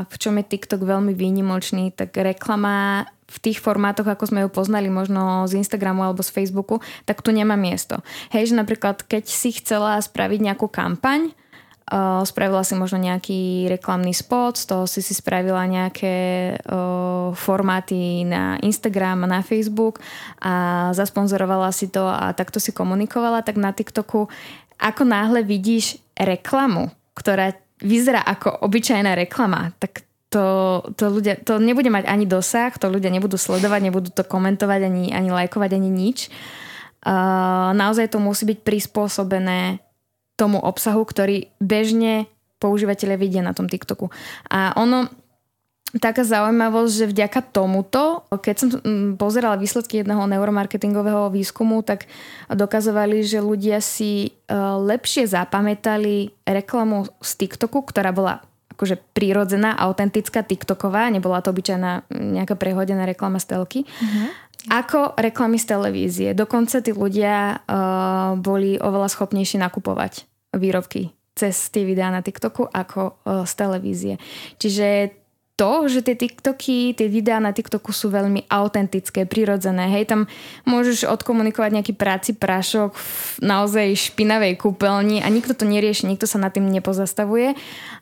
v 0.05 0.17
čom 0.21 0.37
je 0.37 0.45
TikTok 0.45 0.85
veľmi 0.85 1.17
výnimočný, 1.17 1.97
tak 1.97 2.13
reklama 2.13 3.09
v 3.25 3.37
tých 3.41 3.65
formátoch, 3.65 4.05
ako 4.05 4.29
sme 4.29 4.45
ju 4.45 4.51
poznali 4.53 4.93
možno 4.93 5.49
z 5.49 5.65
Instagramu 5.65 6.05
alebo 6.05 6.21
z 6.21 6.35
Facebooku, 6.35 6.85
tak 7.09 7.25
tu 7.25 7.33
nemá 7.33 7.57
miesto. 7.57 8.05
Hej, 8.37 8.53
že 8.53 8.59
napríklad 8.59 9.01
keď 9.01 9.25
si 9.25 9.57
chcela 9.57 9.97
spraviť 9.97 10.45
nejakú 10.45 10.69
kampaň, 10.69 11.33
Uh, 11.91 12.23
spravila 12.23 12.63
si 12.63 12.79
možno 12.79 13.03
nejaký 13.03 13.67
reklamný 13.67 14.15
spot, 14.15 14.63
z 14.63 14.65
toho 14.71 14.87
si 14.87 15.03
si 15.03 15.11
spravila 15.11 15.67
nejaké 15.67 16.15
uh, 16.55 17.35
formáty 17.35 18.23
na 18.23 18.63
Instagram 18.63 19.27
na 19.27 19.43
Facebook 19.43 19.99
a 20.39 20.87
zasponzorovala 20.95 21.75
si 21.75 21.91
to 21.91 22.07
a 22.07 22.31
takto 22.31 22.63
si 22.63 22.71
komunikovala, 22.71 23.43
tak 23.43 23.59
na 23.59 23.75
TikToku 23.75 24.31
ako 24.79 25.03
náhle 25.03 25.43
vidíš 25.43 25.99
reklamu, 26.15 26.95
ktorá 27.19 27.59
vyzerá 27.83 28.23
ako 28.23 28.71
obyčajná 28.71 29.19
reklama, 29.19 29.75
tak 29.83 30.07
to, 30.31 30.79
to, 30.95 31.11
ľudia, 31.11 31.43
to 31.43 31.59
nebude 31.59 31.91
mať 31.91 32.07
ani 32.07 32.23
dosah, 32.23 32.71
to 32.79 32.87
ľudia 32.87 33.11
nebudú 33.11 33.35
sledovať, 33.35 33.81
nebudú 33.83 34.15
to 34.15 34.23
komentovať, 34.23 34.81
ani, 34.87 35.05
ani 35.11 35.35
lajkovať, 35.35 35.71
ani 35.75 35.91
nič. 35.91 36.31
Uh, 37.03 37.75
naozaj 37.75 38.15
to 38.15 38.23
musí 38.23 38.47
byť 38.47 38.63
prispôsobené 38.63 39.83
tomu 40.41 40.57
obsahu, 40.57 41.05
ktorý 41.05 41.53
bežne 41.61 42.25
používateľe 42.61 43.21
vidia 43.21 43.45
na 43.45 43.53
tom 43.53 43.69
TikToku. 43.69 44.09
A 44.49 44.73
ono, 44.77 45.09
taká 45.99 46.23
zaujímavosť, 46.23 46.93
že 46.93 47.11
vďaka 47.11 47.41
tomuto, 47.51 48.23
keď 48.31 48.55
som 48.55 48.69
mm, 48.71 49.19
pozerala 49.19 49.59
výsledky 49.59 50.05
jedného 50.05 50.23
neuromarketingového 50.29 51.35
výskumu, 51.35 51.83
tak 51.83 52.07
dokazovali, 52.47 53.27
že 53.27 53.43
ľudia 53.43 53.83
si 53.83 54.31
e, 54.31 54.55
lepšie 54.55 55.27
zapamätali 55.27 56.31
reklamu 56.47 57.11
z 57.19 57.31
TikToku, 57.43 57.83
ktorá 57.91 58.15
bola 58.15 58.45
akože 58.77 58.97
prírodzená, 59.13 59.75
autentická, 59.77 60.47
TikToková, 60.47 61.11
nebola 61.11 61.43
to 61.45 61.51
obyčajná 61.53 62.09
nejaká 62.09 62.55
prehodená 62.57 63.05
reklama 63.05 63.37
z 63.37 63.53
telky. 63.53 63.81
Uh-huh. 63.85 64.33
Ako 64.73 65.21
reklamy 65.21 65.61
z 65.61 65.69
televízie. 65.69 66.29
Dokonca 66.33 66.81
tí 66.81 66.93
ľudia 66.97 67.61
uh, 67.61 68.41
boli 68.41 68.81
oveľa 68.81 69.13
schopnejší 69.13 69.61
nakupovať 69.61 70.30
výrobky 70.55 71.15
cez 71.39 71.73
tie 71.73 71.89
videá 71.89 72.13
na 72.13 72.21
TikToku 72.21 72.69
ako 72.69 73.17
uh, 73.25 73.49
z 73.49 73.53
televízie. 73.57 74.15
Čiže 74.61 75.17
to, 75.57 75.93
že 75.93 76.01
tie 76.01 76.17
TikToky, 76.17 76.97
tie 76.97 77.09
videá 77.13 77.37
na 77.37 77.53
TikToku 77.53 77.93
sú 77.93 78.09
veľmi 78.09 78.49
autentické, 78.49 79.29
prirodzené. 79.29 79.93
Hej, 79.93 80.09
tam 80.09 80.21
môžeš 80.65 81.05
odkomunikovať 81.05 81.71
nejaký 81.77 81.93
práci 81.93 82.33
prášok 82.33 82.97
v 82.97 83.45
naozaj 83.45 83.93
špinavej 83.93 84.57
kúpeľni 84.57 85.21
a 85.21 85.29
nikto 85.29 85.53
to 85.53 85.69
nerieši, 85.69 86.09
nikto 86.09 86.25
sa 86.25 86.41
nad 86.41 86.57
tým 86.57 86.65
nepozastavuje. 86.65 87.53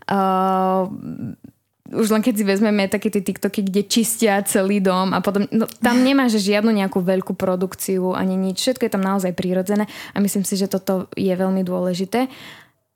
Uh, 0.07 0.87
už 1.89 2.13
len 2.13 2.21
keď 2.21 2.35
si 2.37 2.45
vezmeme 2.45 2.85
také 2.87 3.09
tie 3.09 3.25
TikToky, 3.25 3.65
kde 3.65 3.89
čistia 3.89 4.45
celý 4.45 4.85
dom 4.85 5.17
a 5.17 5.25
potom, 5.25 5.49
no, 5.49 5.65
tam 5.81 6.05
nemáš 6.05 6.37
žiadnu 6.41 6.69
nejakú 6.69 7.01
veľkú 7.01 7.33
produkciu 7.33 8.13
ani 8.13 8.37
nič, 8.37 8.61
všetko 8.61 8.85
je 8.85 8.93
tam 8.93 9.05
naozaj 9.05 9.33
prírodzené 9.33 9.89
a 10.13 10.17
myslím 10.21 10.45
si, 10.45 10.61
že 10.61 10.69
toto 10.69 11.09
je 11.17 11.33
veľmi 11.33 11.65
dôležité. 11.65 12.29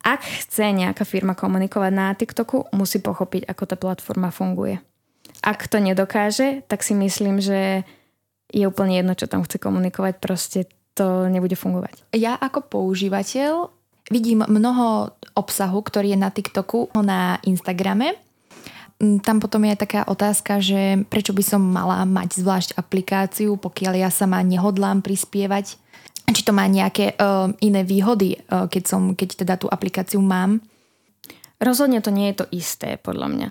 Ak 0.02 0.26
chce 0.26 0.74
nejaká 0.74 1.06
firma 1.06 1.32
komunikovať 1.32 1.92
na 1.94 2.12
TikToku, 2.12 2.74
musí 2.74 2.98
pochopiť, 2.98 3.46
ako 3.46 3.62
tá 3.64 3.76
platforma 3.78 4.34
funguje. 4.34 4.82
Ak 5.40 5.70
to 5.70 5.78
nedokáže, 5.78 6.66
tak 6.66 6.82
si 6.82 6.92
myslím, 6.92 7.38
že 7.38 7.86
je 8.52 8.64
úplne 8.68 8.98
jedno, 8.98 9.14
čo 9.16 9.30
tam 9.30 9.46
chce 9.46 9.56
komunikovať, 9.62 10.14
proste 10.20 10.68
to 10.92 11.30
nebude 11.32 11.56
fungovať. 11.56 12.12
Ja 12.12 12.36
ako 12.36 12.68
používateľ 12.68 13.72
vidím 14.12 14.44
mnoho 14.44 15.16
obsahu, 15.32 15.80
ktorý 15.80 16.12
je 16.12 16.18
na 16.20 16.28
TikToku, 16.28 16.92
na 17.00 17.40
Instagrame 17.48 18.18
tam 19.02 19.42
potom 19.42 19.66
je 19.66 19.74
taká 19.74 20.06
otázka, 20.06 20.62
že 20.62 21.02
prečo 21.10 21.34
by 21.34 21.42
som 21.42 21.58
mala 21.58 22.06
mať 22.06 22.38
zvlášť 22.38 22.70
aplikáciu, 22.78 23.58
pokiaľ 23.58 23.98
ja 23.98 24.10
sama 24.14 24.38
nehodlám 24.46 25.02
prispievať. 25.02 25.74
Či 26.32 26.42
to 26.46 26.54
má 26.54 26.70
nejaké 26.70 27.18
uh, 27.18 27.50
iné 27.58 27.82
výhody, 27.82 28.38
uh, 28.38 28.70
keď, 28.70 28.82
som, 28.86 29.02
keď 29.18 29.42
teda 29.42 29.54
tú 29.58 29.66
aplikáciu 29.66 30.22
mám. 30.22 30.62
Rozhodne 31.58 31.98
to 31.98 32.14
nie 32.14 32.30
je 32.30 32.42
to 32.42 32.46
isté, 32.54 32.94
podľa 33.02 33.28
mňa. 33.28 33.48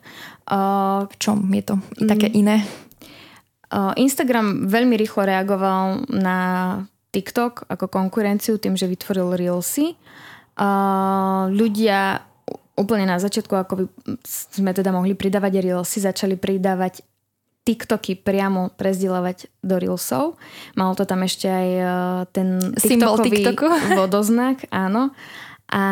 Uh, 0.47 1.05
v 1.11 1.15
čom 1.19 1.43
je 1.51 1.63
to 1.67 1.75
také 2.07 2.31
mm, 2.31 2.35
iné? 2.35 2.57
Uh, 3.71 3.91
Instagram 3.99 4.71
veľmi 4.71 4.95
rýchlo 4.95 5.27
reagoval 5.27 6.07
na 6.15 6.39
TikTok 7.11 7.67
ako 7.67 7.91
konkurenciu 7.91 8.55
tým, 8.55 8.79
že 8.79 8.87
vytvoril 8.87 9.35
Reelsy. 9.35 9.99
Uh, 10.55 11.51
ľudia 11.51 12.30
úplne 12.75 13.05
na 13.07 13.19
začiatku, 13.19 13.53
ako 13.53 13.73
by 13.77 13.85
sme 14.23 14.71
teda 14.71 14.91
mohli 14.95 15.13
pridávať 15.15 15.61
Reelsy, 15.61 16.03
začali 16.03 16.35
pridávať 16.39 17.03
TikToky 17.61 18.17
priamo 18.25 18.73
prezdielavať 18.73 19.61
do 19.61 19.77
Reelsov. 19.77 20.41
Malo 20.73 20.97
to 20.97 21.05
tam 21.05 21.21
ešte 21.21 21.45
aj 21.45 21.69
e, 21.69 21.85
ten 22.33 22.47
TikTokový 22.73 23.93
vodoznak, 24.01 24.65
áno. 24.73 25.13
A 25.69 25.83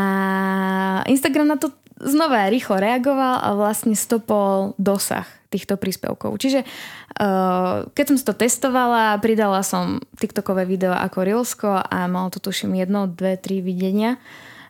Instagram 1.06 1.54
na 1.54 1.58
to 1.62 1.70
znova 2.00 2.50
rýchlo 2.50 2.80
reagoval 2.80 3.44
a 3.44 3.50
vlastne 3.54 3.94
stopol 3.94 4.74
dosah 4.80 5.28
týchto 5.50 5.76
príspevkov. 5.76 6.38
Čiže 6.38 6.62
uh, 6.62 7.90
keď 7.92 8.06
som 8.06 8.16
to 8.22 8.38
testovala, 8.38 9.18
pridala 9.18 9.66
som 9.66 9.98
TikTokové 10.16 10.64
video 10.64 10.94
ako 10.94 11.18
Reelsko 11.26 11.70
a 11.82 12.06
malo 12.06 12.30
to 12.30 12.40
tuším 12.40 12.78
jedno, 12.78 13.10
dve, 13.10 13.36
tri 13.36 13.60
videnia. 13.60 14.22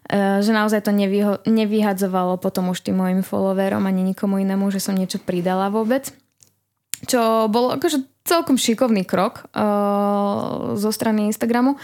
Eh, 0.09 0.41
že 0.41 0.49
naozaj 0.49 0.81
to 0.81 0.91
nevyho- 0.91 1.37
nevyhadzovalo 1.45 2.41
potom 2.41 2.73
už 2.73 2.81
tým 2.81 2.97
mojim 2.97 3.21
followerom 3.21 3.85
ani 3.85 4.01
nikomu 4.01 4.41
inému, 4.41 4.73
že 4.73 4.81
som 4.81 4.97
niečo 4.97 5.21
pridala 5.21 5.69
vôbec. 5.69 6.09
Čo 7.05 7.45
bol 7.45 7.77
akože 7.77 8.01
celkom 8.25 8.57
šikovný 8.57 9.07
krok 9.07 9.47
uh, 9.55 10.75
zo 10.75 10.91
strany 10.91 11.31
Instagramu, 11.31 11.79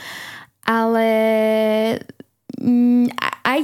ale 0.68 1.08
mm, 2.60 3.16
aj 3.48 3.60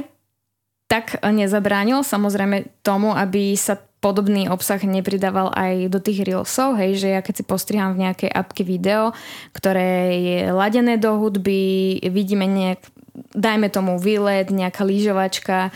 tak 0.88 1.20
nezabránil 1.20 2.00
samozrejme 2.02 2.72
tomu, 2.80 3.12
aby 3.12 3.52
sa 3.54 3.76
podobný 4.00 4.48
obsah 4.48 4.80
nepridával 4.80 5.52
aj 5.52 5.92
do 5.92 6.00
tých 6.00 6.24
reelsov, 6.24 6.80
hej, 6.80 6.96
že 6.98 7.08
ja 7.12 7.20
keď 7.20 7.34
si 7.38 7.44
postriham 7.44 7.94
v 7.94 8.08
nejakej 8.08 8.30
apke 8.32 8.64
video, 8.64 9.12
ktoré 9.52 10.16
je 10.18 10.38
ladené 10.50 10.96
do 10.96 11.20
hudby, 11.20 12.00
vidíme 12.08 12.48
nejak 12.48 12.82
dajme 13.14 13.68
tomu 13.68 14.00
výlet, 14.00 14.48
nejaká 14.48 14.84
lyžovačka 14.88 15.68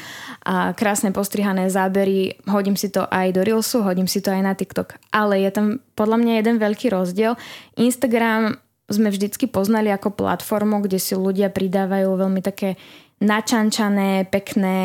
a 0.46 0.72
krásne 0.72 1.12
postrihané 1.12 1.68
zábery, 1.68 2.40
hodím 2.48 2.76
si 2.80 2.88
to 2.88 3.04
aj 3.08 3.36
do 3.36 3.44
Reelsu, 3.44 3.84
hodím 3.84 4.08
si 4.08 4.24
to 4.24 4.32
aj 4.32 4.42
na 4.42 4.52
TikTok. 4.56 4.96
Ale 5.12 5.40
je 5.44 5.50
tam 5.52 5.66
podľa 5.92 6.16
mňa 6.16 6.32
jeden 6.40 6.56
veľký 6.56 6.88
rozdiel. 6.88 7.36
Instagram 7.76 8.56
sme 8.86 9.10
vždycky 9.10 9.50
poznali 9.50 9.92
ako 9.92 10.14
platformu, 10.14 10.80
kde 10.80 10.96
si 10.96 11.12
ľudia 11.18 11.52
pridávajú 11.52 12.08
veľmi 12.16 12.40
také 12.40 12.78
načančané, 13.20 14.28
pekné 14.28 14.78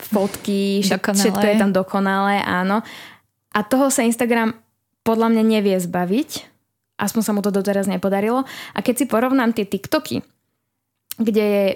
fotky, 0.00 0.80
dokonalé. 0.80 1.20
všetko 1.20 1.46
je 1.46 1.56
tam 1.60 1.70
dokonalé, 1.72 2.36
áno. 2.42 2.80
A 3.52 3.60
toho 3.64 3.92
sa 3.92 4.04
Instagram 4.04 4.56
podľa 5.04 5.32
mňa 5.32 5.42
nevie 5.44 5.76
zbaviť, 5.76 6.30
aspoň 7.00 7.22
sa 7.24 7.32
mu 7.32 7.40
to 7.40 7.52
doteraz 7.52 7.88
nepodarilo. 7.88 8.44
A 8.76 8.78
keď 8.80 9.04
si 9.04 9.04
porovnám 9.06 9.52
tie 9.52 9.68
TikToky, 9.68 10.24
kde 11.20 11.44
je 11.44 11.66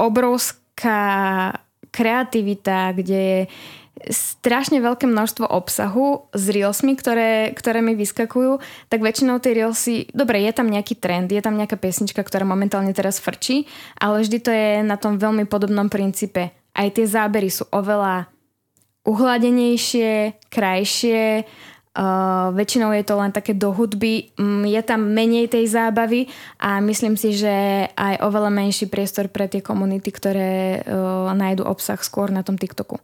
obrovská 0.00 1.00
kreativita, 1.92 2.92
kde 2.96 3.20
je 3.20 3.40
strašne 4.12 4.76
veľké 4.84 5.08
množstvo 5.08 5.48
obsahu 5.48 6.28
s 6.36 6.44
reelsmi, 6.52 7.00
ktoré, 7.00 7.56
ktoré 7.56 7.80
mi 7.80 7.96
vyskakujú, 7.96 8.60
tak 8.92 9.00
väčšinou 9.00 9.40
tie 9.40 9.56
reelsy, 9.56 10.12
dobre, 10.12 10.44
je 10.44 10.52
tam 10.52 10.68
nejaký 10.68 11.00
trend, 11.00 11.32
je 11.32 11.40
tam 11.40 11.56
nejaká 11.56 11.80
pesnička, 11.80 12.20
ktorá 12.20 12.44
momentálne 12.44 12.92
teraz 12.92 13.16
frčí, 13.16 13.64
ale 13.96 14.20
vždy 14.20 14.38
to 14.44 14.50
je 14.52 14.68
na 14.84 15.00
tom 15.00 15.16
veľmi 15.16 15.48
podobnom 15.48 15.88
princípe. 15.88 16.52
Aj 16.76 16.88
tie 16.92 17.08
zábery 17.08 17.48
sú 17.48 17.64
oveľa 17.72 18.28
uhladenejšie, 19.08 20.44
krajšie, 20.52 21.48
Väčšinou 22.52 22.92
je 22.92 23.04
to 23.08 23.16
len 23.16 23.32
také 23.32 23.56
do 23.56 23.72
hudby, 23.72 24.28
um, 24.36 24.68
je 24.68 24.80
tam 24.84 25.00
menej 25.16 25.48
tej 25.48 25.64
zábavy 25.64 26.28
a 26.60 26.76
myslím 26.84 27.16
si, 27.16 27.32
že 27.32 27.88
aj 27.96 28.20
oveľa 28.20 28.52
menší 28.52 28.92
priestor 28.92 29.32
pre 29.32 29.48
tie 29.48 29.64
komunity, 29.64 30.12
ktoré 30.12 30.84
uh, 30.84 31.32
nájdu 31.32 31.64
obsah 31.64 31.96
skôr 32.04 32.28
na 32.28 32.44
tom 32.44 32.60
TikToku. 32.60 33.00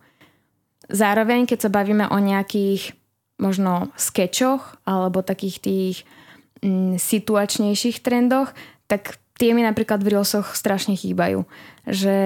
Zároveň, 0.93 1.49
keď 1.49 1.59
sa 1.65 1.71
bavíme 1.73 2.05
o 2.13 2.19
nejakých 2.21 2.93
možno 3.41 3.89
skečoch 3.97 4.77
alebo 4.85 5.25
takých 5.25 5.57
tých 5.65 5.97
mm, 6.61 7.01
situačnejších 7.01 8.05
trendoch, 8.05 8.53
tak 8.93 9.17
tie 9.41 9.57
mi 9.57 9.65
napríklad 9.65 10.05
v 10.05 10.13
Reelsoch 10.13 10.53
strašne 10.53 11.01
chýbajú. 11.01 11.49
Že 11.89 12.17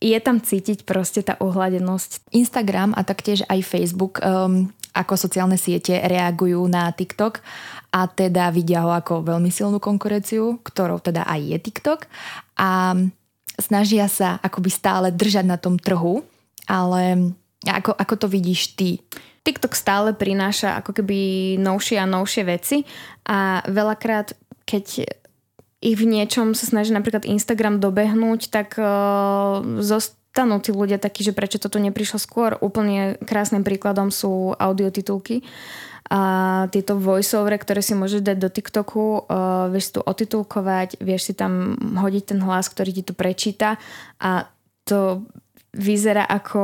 je 0.00 0.18
tam 0.24 0.40
cítiť 0.40 0.88
proste 0.88 1.20
tá 1.20 1.36
ohľadenosť. 1.36 2.32
Instagram 2.32 2.96
a 2.96 3.04
taktiež 3.04 3.44
aj 3.46 3.60
Facebook 3.60 4.24
um, 4.24 4.72
ako 4.94 5.18
sociálne 5.18 5.58
siete 5.58 5.98
reagujú 5.98 6.62
na 6.70 6.88
TikTok 6.94 7.42
a 7.90 8.06
teda 8.06 8.54
vidia 8.54 8.86
ho 8.86 8.94
ako 8.94 9.26
veľmi 9.26 9.50
silnú 9.50 9.82
konkurenciu, 9.82 10.62
ktorou 10.62 11.02
teda 11.02 11.26
aj 11.26 11.40
je 11.42 11.58
TikTok 11.58 12.00
a 12.54 12.94
snažia 13.58 14.06
sa 14.06 14.38
akoby 14.38 14.70
stále 14.70 15.08
držať 15.10 15.44
na 15.46 15.58
tom 15.58 15.78
trhu, 15.78 16.22
ale 16.70 17.34
ako, 17.66 17.92
ako 17.94 18.14
to 18.14 18.26
vidíš 18.30 18.78
ty? 18.78 19.02
TikTok 19.44 19.76
stále 19.76 20.16
prináša 20.16 20.80
ako 20.80 20.96
keby 21.02 21.18
novšie 21.60 22.00
a 22.00 22.08
novšie 22.08 22.42
veci 22.48 22.88
a 23.28 23.60
veľakrát, 23.68 24.32
keď 24.64 25.04
ich 25.84 25.96
v 26.00 26.08
niečom 26.08 26.56
sa 26.56 26.64
snaží 26.64 26.96
napríklad 26.96 27.28
Instagram 27.28 27.76
dobehnúť, 27.76 28.48
tak 28.48 28.80
uh, 28.80 29.60
zostanú 30.34 30.58
tí 30.58 30.74
ľudia 30.74 30.98
takí, 30.98 31.22
že 31.22 31.30
prečo 31.30 31.62
toto 31.62 31.78
neprišlo 31.78 32.18
skôr. 32.18 32.58
Úplne 32.58 33.22
krásnym 33.22 33.62
príkladom 33.62 34.10
sú 34.10 34.50
audiotitulky 34.58 35.46
a 36.10 36.66
tieto 36.74 36.98
voiceover, 36.98 37.54
ktoré 37.54 37.78
si 37.78 37.94
môžeš 37.94 38.26
dať 38.26 38.36
do 38.42 38.50
TikToku, 38.50 39.30
uh, 39.30 39.70
vieš 39.70 39.94
tu 39.94 40.00
otitulkovať, 40.02 40.98
vieš 40.98 41.30
si 41.30 41.32
tam 41.38 41.78
hodiť 41.78 42.34
ten 42.34 42.42
hlas, 42.42 42.66
ktorý 42.66 42.90
ti 42.98 43.06
to 43.06 43.14
prečíta 43.14 43.78
a 44.18 44.50
to 44.82 45.22
vyzerá 45.74 46.22
ako 46.24 46.62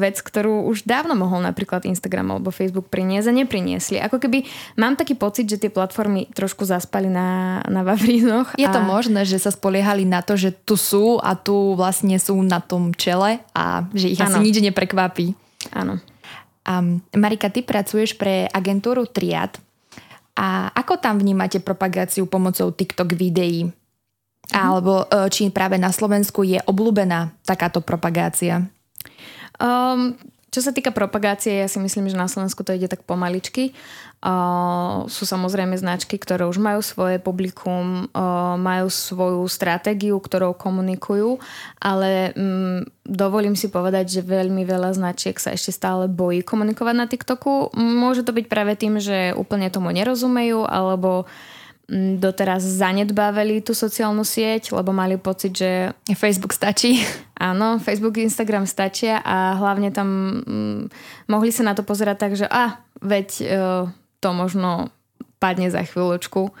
vec, 0.00 0.18
ktorú 0.24 0.66
už 0.72 0.88
dávno 0.88 1.12
mohol 1.12 1.44
napríklad 1.44 1.84
Instagram 1.84 2.32
alebo 2.34 2.48
Facebook 2.48 2.88
priniesť 2.88 3.28
a 3.28 3.38
nepriniesli. 3.44 3.96
Ako 4.00 4.16
keby 4.16 4.48
mám 4.80 4.96
taký 4.96 5.14
pocit, 5.14 5.46
že 5.46 5.60
tie 5.60 5.70
platformy 5.70 6.26
trošku 6.32 6.64
zaspali 6.64 7.12
na, 7.12 7.60
na 7.68 7.84
Vavrínoch. 7.84 8.56
Je 8.56 8.64
a... 8.64 8.72
to 8.72 8.80
možné, 8.80 9.28
že 9.28 9.36
sa 9.36 9.52
spoliehali 9.52 10.08
na 10.08 10.24
to, 10.24 10.34
že 10.34 10.56
tu 10.64 10.80
sú 10.80 11.20
a 11.20 11.36
tu 11.36 11.76
vlastne 11.76 12.16
sú 12.16 12.40
na 12.40 12.58
tom 12.58 12.96
čele 12.96 13.44
a 13.52 13.84
že 13.92 14.10
ich 14.10 14.20
ano. 14.20 14.34
asi 14.34 14.38
nič 14.40 14.58
neprekvapí. 14.64 15.36
Áno. 15.76 16.00
Um, 16.64 17.00
Marika, 17.16 17.52
ty 17.52 17.64
pracuješ 17.64 18.16
pre 18.16 18.48
agentúru 18.48 19.08
Triad. 19.08 19.56
A 20.38 20.70
ako 20.70 21.02
tam 21.02 21.18
vnímate 21.18 21.58
propagáciu 21.58 22.30
pomocou 22.30 22.70
TikTok 22.70 23.10
videí? 23.18 23.66
Mhm. 24.48 24.56
Alebo 24.56 25.04
e, 25.04 25.28
či 25.28 25.52
práve 25.52 25.76
na 25.76 25.92
Slovensku 25.92 26.40
je 26.44 26.60
obľúbená 26.64 27.36
takáto 27.44 27.84
propagácia? 27.84 28.64
Um, 29.58 30.16
čo 30.48 30.64
sa 30.64 30.72
týka 30.72 30.96
propagácie, 30.96 31.60
ja 31.60 31.68
si 31.68 31.76
myslím, 31.76 32.08
že 32.08 32.16
na 32.16 32.24
Slovensku 32.24 32.64
to 32.64 32.72
ide 32.72 32.88
tak 32.88 33.04
pomaličky. 33.04 33.76
Uh, 34.24 35.04
sú 35.06 35.28
samozrejme 35.28 35.76
značky, 35.76 36.16
ktoré 36.16 36.48
už 36.48 36.56
majú 36.56 36.80
svoje 36.80 37.20
publikum, 37.20 38.08
uh, 38.10 38.56
majú 38.56 38.88
svoju 38.88 39.44
stratégiu, 39.46 40.16
ktorou 40.16 40.56
komunikujú, 40.56 41.36
ale 41.78 42.32
um, 42.34 42.80
dovolím 43.04 43.54
si 43.54 43.68
povedať, 43.68 44.18
že 44.18 44.26
veľmi 44.26 44.64
veľa 44.64 44.96
značiek 44.96 45.36
sa 45.36 45.52
ešte 45.52 45.70
stále 45.70 46.08
bojí 46.08 46.40
komunikovať 46.40 46.94
na 46.96 47.06
TikToku. 47.06 47.76
Môže 47.76 48.24
to 48.24 48.32
byť 48.32 48.46
práve 48.48 48.72
tým, 48.74 48.96
že 48.98 49.36
úplne 49.36 49.68
tomu 49.68 49.92
nerozumejú, 49.92 50.64
alebo 50.64 51.22
uh, 51.22 51.57
doteraz 52.20 52.60
zanedbávali 52.60 53.64
tú 53.64 53.72
sociálnu 53.72 54.20
sieť, 54.20 54.76
lebo 54.76 54.92
mali 54.92 55.16
pocit, 55.16 55.56
že... 55.56 55.96
Facebook 56.12 56.52
stačí. 56.52 57.00
Áno, 57.48 57.80
Facebook, 57.80 58.20
Instagram 58.20 58.68
stačia 58.68 59.24
a 59.24 59.56
hlavne 59.56 59.88
tam 59.88 60.08
mm, 60.44 60.80
mohli 61.32 61.48
sa 61.48 61.64
na 61.64 61.72
to 61.72 61.80
pozerať 61.80 62.16
tak, 62.20 62.32
že 62.36 62.44
a, 62.44 62.84
veď 63.00 63.28
e, 63.40 63.44
to 64.20 64.28
možno 64.36 64.92
padne 65.40 65.72
za 65.72 65.80
chvíľočku. 65.86 66.52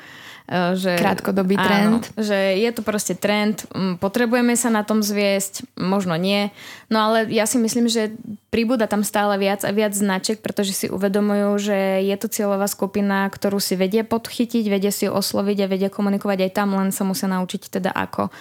E, 0.48 0.80
že, 0.80 0.96
krátkodobý 0.96 1.60
trend. 1.60 2.08
Áno, 2.08 2.16
že 2.16 2.56
je 2.56 2.70
to 2.72 2.80
proste 2.80 3.12
trend, 3.20 3.68
potrebujeme 4.00 4.56
sa 4.56 4.72
na 4.72 4.80
tom 4.80 5.04
zviesť, 5.04 5.68
možno 5.76 6.16
nie. 6.16 6.48
No 6.88 7.04
ale 7.04 7.28
ja 7.28 7.44
si 7.44 7.60
myslím, 7.60 7.84
že 7.84 8.16
pribúda 8.48 8.88
tam 8.88 9.04
stále 9.04 9.36
viac 9.36 9.60
a 9.68 9.76
viac 9.76 9.92
značiek, 9.92 10.40
pretože 10.40 10.72
si 10.72 10.86
uvedomujú, 10.88 11.68
že 11.68 12.00
je 12.00 12.16
to 12.16 12.32
cieľová 12.32 12.64
skupina, 12.64 13.28
ktorú 13.28 13.60
si 13.60 13.76
vedia 13.76 14.08
podchytiť, 14.08 14.64
vedia 14.72 14.88
si 14.88 15.04
osloviť 15.04 15.68
a 15.68 15.70
vedia 15.70 15.92
komunikovať 15.92 16.48
aj 16.48 16.52
tam, 16.56 16.72
len 16.80 16.96
sa 16.96 17.04
musia 17.04 17.28
naučiť 17.28 17.68
teda 17.68 17.92
ako. 17.92 18.32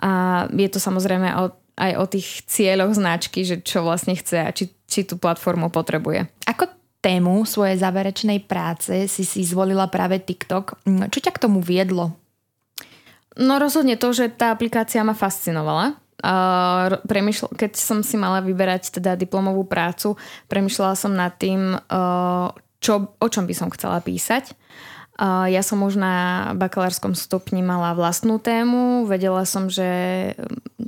A 0.00 0.44
je 0.48 0.68
to 0.72 0.80
samozrejme 0.80 1.28
o, 1.44 1.52
aj 1.76 1.92
o 2.00 2.04
tých 2.08 2.48
cieľoch 2.48 2.96
značky, 2.96 3.44
že 3.44 3.60
čo 3.60 3.84
vlastne 3.84 4.16
chce 4.16 4.48
a 4.48 4.50
či, 4.50 4.72
či 4.88 5.04
tú 5.04 5.20
platformu 5.20 5.68
potrebuje. 5.68 6.24
Ako 6.48 6.72
tému 7.04 7.44
svojej 7.44 7.76
záverečnej 7.76 8.40
práce 8.48 9.04
si 9.12 9.28
si 9.28 9.44
zvolila 9.44 9.92
práve 9.92 10.16
TikTok. 10.24 10.80
Mm, 10.88 11.12
čo 11.12 11.20
ťa 11.20 11.36
k 11.36 11.42
tomu 11.44 11.60
viedlo? 11.60 12.16
No 13.36 13.60
rozhodne 13.60 14.00
to, 14.00 14.16
že 14.16 14.32
tá 14.32 14.48
aplikácia 14.48 15.04
ma 15.04 15.12
fascinovala. 15.12 16.00
Uh, 16.24 16.96
keď 17.60 17.76
som 17.76 18.00
si 18.00 18.16
mala 18.16 18.40
vyberať 18.40 18.96
teda 18.96 19.12
diplomovú 19.20 19.68
prácu, 19.68 20.16
premyšľala 20.48 20.94
som 20.96 21.12
nad 21.12 21.36
tým, 21.36 21.76
uh, 21.76 22.48
čo, 22.80 23.12
o 23.20 23.26
čom 23.28 23.44
by 23.44 23.52
som 23.52 23.68
chcela 23.68 24.00
písať. 24.00 24.56
Ja 25.22 25.62
som 25.62 25.78
už 25.86 25.94
na 25.94 26.50
bakalárskom 26.58 27.14
stupni 27.14 27.62
mala 27.62 27.94
vlastnú 27.94 28.42
tému. 28.42 29.06
Vedela 29.06 29.46
som, 29.46 29.70
že 29.70 29.86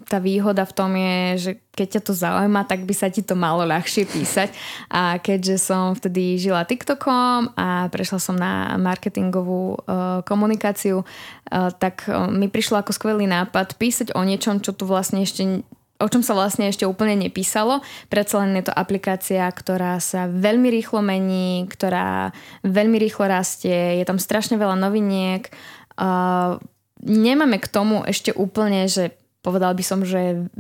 tá 0.06 0.22
výhoda 0.22 0.62
v 0.62 0.72
tom 0.72 0.90
je, 0.94 1.18
že 1.36 1.52
keď 1.74 1.98
ťa 1.98 2.02
to 2.06 2.12
zaujíma, 2.14 2.62
tak 2.64 2.86
by 2.86 2.94
sa 2.94 3.10
ti 3.10 3.26
to 3.26 3.34
malo 3.34 3.66
ľahšie 3.66 4.06
písať. 4.06 4.48
A 4.88 5.18
keďže 5.18 5.58
som 5.58 5.92
vtedy 5.98 6.38
žila 6.38 6.62
TikTokom 6.62 7.52
a 7.58 7.90
prešla 7.90 8.18
som 8.22 8.38
na 8.38 8.78
marketingovú 8.78 9.62
uh, 9.74 10.22
komunikáciu, 10.22 11.02
uh, 11.02 11.70
tak 11.74 12.06
uh, 12.06 12.30
mi 12.30 12.46
prišlo 12.46 12.80
ako 12.80 12.94
skvelý 12.94 13.26
nápad 13.26 13.74
písať 13.76 14.14
o 14.14 14.22
niečom, 14.22 14.62
čo 14.62 14.72
tu 14.72 14.86
vlastne 14.86 15.26
ešte 15.26 15.66
o 15.96 16.12
čom 16.12 16.20
sa 16.20 16.36
vlastne 16.36 16.68
ešte 16.68 16.84
úplne 16.84 17.16
nepísalo. 17.16 17.80
Predsa 18.12 18.44
len 18.44 18.60
je 18.60 18.68
to 18.68 18.76
aplikácia, 18.76 19.48
ktorá 19.48 19.96
sa 19.96 20.28
veľmi 20.28 20.68
rýchlo 20.68 21.00
mení, 21.00 21.64
ktorá 21.72 22.36
veľmi 22.68 23.00
rýchlo 23.00 23.24
rastie, 23.24 23.96
je 23.96 24.04
tam 24.04 24.20
strašne 24.20 24.60
veľa 24.60 24.76
noviniek. 24.76 25.48
Uh, 25.96 26.60
nemáme 27.00 27.56
k 27.56 27.72
tomu 27.72 28.04
ešte 28.04 28.28
úplne, 28.36 28.92
že 28.92 29.16
povedal 29.46 29.70
by 29.78 29.84
som, 29.86 30.02
že 30.02 30.50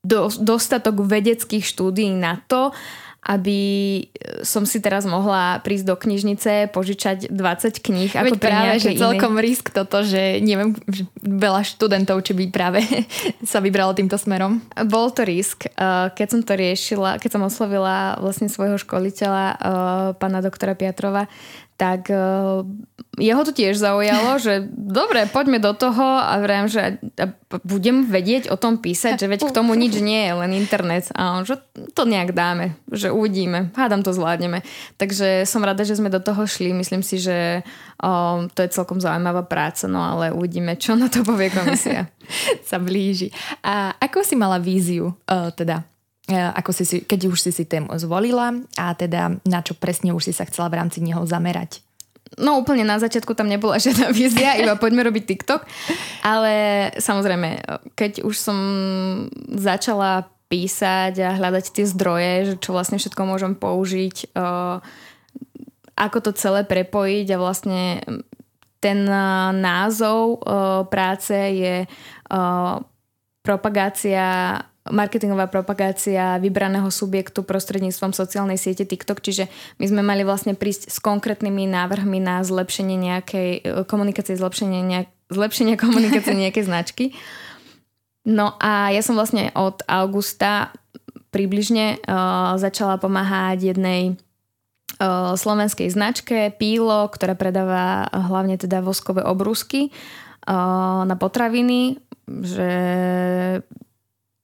do, 0.00 0.32
dostatok 0.32 1.04
vedeckých 1.04 1.60
štúdií 1.60 2.08
na 2.16 2.40
to, 2.48 2.72
aby 3.20 3.60
e, 4.00 4.04
som 4.48 4.64
si 4.64 4.80
teraz 4.80 5.04
mohla 5.04 5.60
prísť 5.60 5.92
do 5.92 5.96
knižnice, 5.96 6.72
požičať 6.72 7.28
20 7.28 7.84
kníh. 7.84 8.10
Ako 8.16 8.32
Veď 8.32 8.40
práve, 8.40 8.74
že 8.80 8.96
iný. 8.96 9.00
celkom 9.00 9.36
risk 9.36 9.68
toto, 9.76 10.00
že 10.00 10.40
neviem, 10.40 10.72
že 10.88 11.04
veľa 11.20 11.60
študentov, 11.60 12.24
či 12.24 12.32
by 12.32 12.44
práve 12.48 12.80
sa 13.50 13.60
vybralo 13.60 13.92
týmto 13.92 14.16
smerom. 14.16 14.64
Bol 14.88 15.12
to 15.12 15.28
risk. 15.28 15.68
E, 15.68 15.70
keď 16.16 16.26
som 16.32 16.40
to 16.40 16.56
riešila, 16.56 17.20
keď 17.20 17.36
som 17.36 17.42
oslovila 17.44 18.16
vlastne 18.24 18.48
svojho 18.48 18.80
školiteľa, 18.80 19.44
e, 19.52 19.56
pána 20.16 20.40
doktora 20.40 20.72
Piatrova, 20.72 21.28
tak 21.80 22.12
uh, 22.12 22.60
jeho 23.16 23.40
to 23.40 23.56
tiež 23.56 23.80
zaujalo, 23.80 24.36
že 24.36 24.68
dobre, 24.68 25.24
poďme 25.24 25.56
do 25.56 25.72
toho 25.72 26.04
a 26.04 26.36
vrajím, 26.36 26.68
že 26.68 27.00
budem 27.64 28.04
vedieť 28.04 28.52
o 28.52 28.60
tom 28.60 28.76
písať, 28.76 29.16
že 29.16 29.24
veď 29.24 29.48
k 29.48 29.56
tomu 29.56 29.72
nič 29.72 29.96
nie 29.96 30.28
je, 30.28 30.32
len 30.36 30.52
internet. 30.52 31.08
A 31.16 31.40
on, 31.40 31.48
že 31.48 31.56
to 31.96 32.04
nejak 32.04 32.36
dáme, 32.36 32.76
že 32.92 33.08
uvidíme, 33.08 33.72
hádam 33.72 34.04
to 34.04 34.12
zvládneme. 34.12 34.60
Takže 35.00 35.48
som 35.48 35.64
rada, 35.64 35.80
že 35.88 35.96
sme 35.96 36.12
do 36.12 36.20
toho 36.20 36.44
šli. 36.44 36.76
Myslím 36.76 37.00
si, 37.00 37.16
že 37.16 37.64
uh, 38.04 38.44
to 38.52 38.60
je 38.60 38.76
celkom 38.76 39.00
zaujímavá 39.00 39.48
práca, 39.48 39.88
no 39.88 40.04
ale 40.04 40.36
uvidíme, 40.36 40.76
čo 40.76 41.00
na 41.00 41.08
to 41.08 41.24
povie 41.24 41.48
komisia. 41.48 42.12
sa 42.68 42.76
blíži. 42.76 43.32
A 43.64 43.96
ako 43.96 44.20
si 44.20 44.36
mala 44.36 44.60
víziu, 44.60 45.16
uh, 45.32 45.48
teda 45.56 45.80
ako 46.34 46.70
si 46.70 46.84
keď 47.02 47.20
už 47.30 47.38
si 47.38 47.50
si 47.50 47.64
tému 47.66 47.90
zvolila 47.98 48.54
a 48.78 48.94
teda 48.94 49.40
na 49.46 49.60
čo 49.60 49.74
presne 49.74 50.14
už 50.14 50.30
si 50.30 50.32
sa 50.34 50.46
chcela 50.46 50.70
v 50.70 50.78
rámci 50.78 51.02
neho 51.02 51.22
zamerať? 51.26 51.82
No 52.38 52.62
úplne 52.62 52.86
na 52.86 53.02
začiatku 53.02 53.34
tam 53.34 53.50
nebola 53.50 53.80
žiadna 53.82 54.14
vízia, 54.14 54.54
iba 54.60 54.78
poďme 54.78 55.02
robiť 55.10 55.24
TikTok. 55.26 55.66
Ale 56.22 56.52
samozrejme, 56.94 57.58
keď 57.98 58.22
už 58.22 58.34
som 58.38 58.58
začala 59.50 60.30
písať 60.50 61.14
a 61.22 61.34
hľadať 61.38 61.64
tie 61.70 61.86
zdroje, 61.86 62.32
že 62.46 62.54
čo 62.58 62.74
vlastne 62.74 62.98
všetko 62.98 63.22
môžem 63.22 63.54
použiť, 63.54 64.34
uh, 64.34 64.82
ako 65.94 66.18
to 66.26 66.30
celé 66.34 66.66
prepojiť 66.66 67.26
a 67.34 67.40
vlastne 67.42 68.02
ten 68.80 69.04
uh, 69.06 69.52
názov 69.54 70.40
práce 70.88 71.34
je 71.34 71.84
propagácia 73.42 74.54
marketingová 74.88 75.52
propagácia 75.52 76.40
vybraného 76.40 76.88
subjektu 76.88 77.44
prostredníctvom 77.44 78.16
sociálnej 78.16 78.56
siete 78.56 78.88
TikTok, 78.88 79.20
čiže 79.20 79.52
my 79.76 79.84
sme 79.84 80.00
mali 80.00 80.24
vlastne 80.24 80.56
prísť 80.56 80.88
s 80.88 80.98
konkrétnymi 81.04 81.68
návrhmi 81.68 82.16
na 82.16 82.40
zlepšenie 82.40 82.96
nejakej 82.96 83.50
e, 83.60 83.60
komunikácie, 83.84 84.40
zlepšenie, 84.40 84.80
nejak, 84.80 85.08
zlepšenie 85.28 85.76
komunikácie 85.84 86.32
nejakej 86.32 86.64
značky. 86.64 87.04
No 88.24 88.56
a 88.60 88.92
ja 88.92 89.00
som 89.04 89.16
vlastne 89.16 89.52
od 89.56 89.80
augusta 89.88 90.72
približne 91.32 91.96
uh, 92.04 92.58
začala 92.60 93.00
pomáhať 93.00 93.72
jednej 93.72 94.20
slovenskej 95.36 95.88
značke 95.88 96.52
Pílo, 96.60 97.08
ktorá 97.08 97.32
predáva 97.32 98.04
hlavne 98.12 98.60
teda 98.60 98.84
voskové 98.84 99.24
obrusky 99.24 99.88
na 100.44 101.16
potraviny, 101.16 101.96
že 102.28 102.70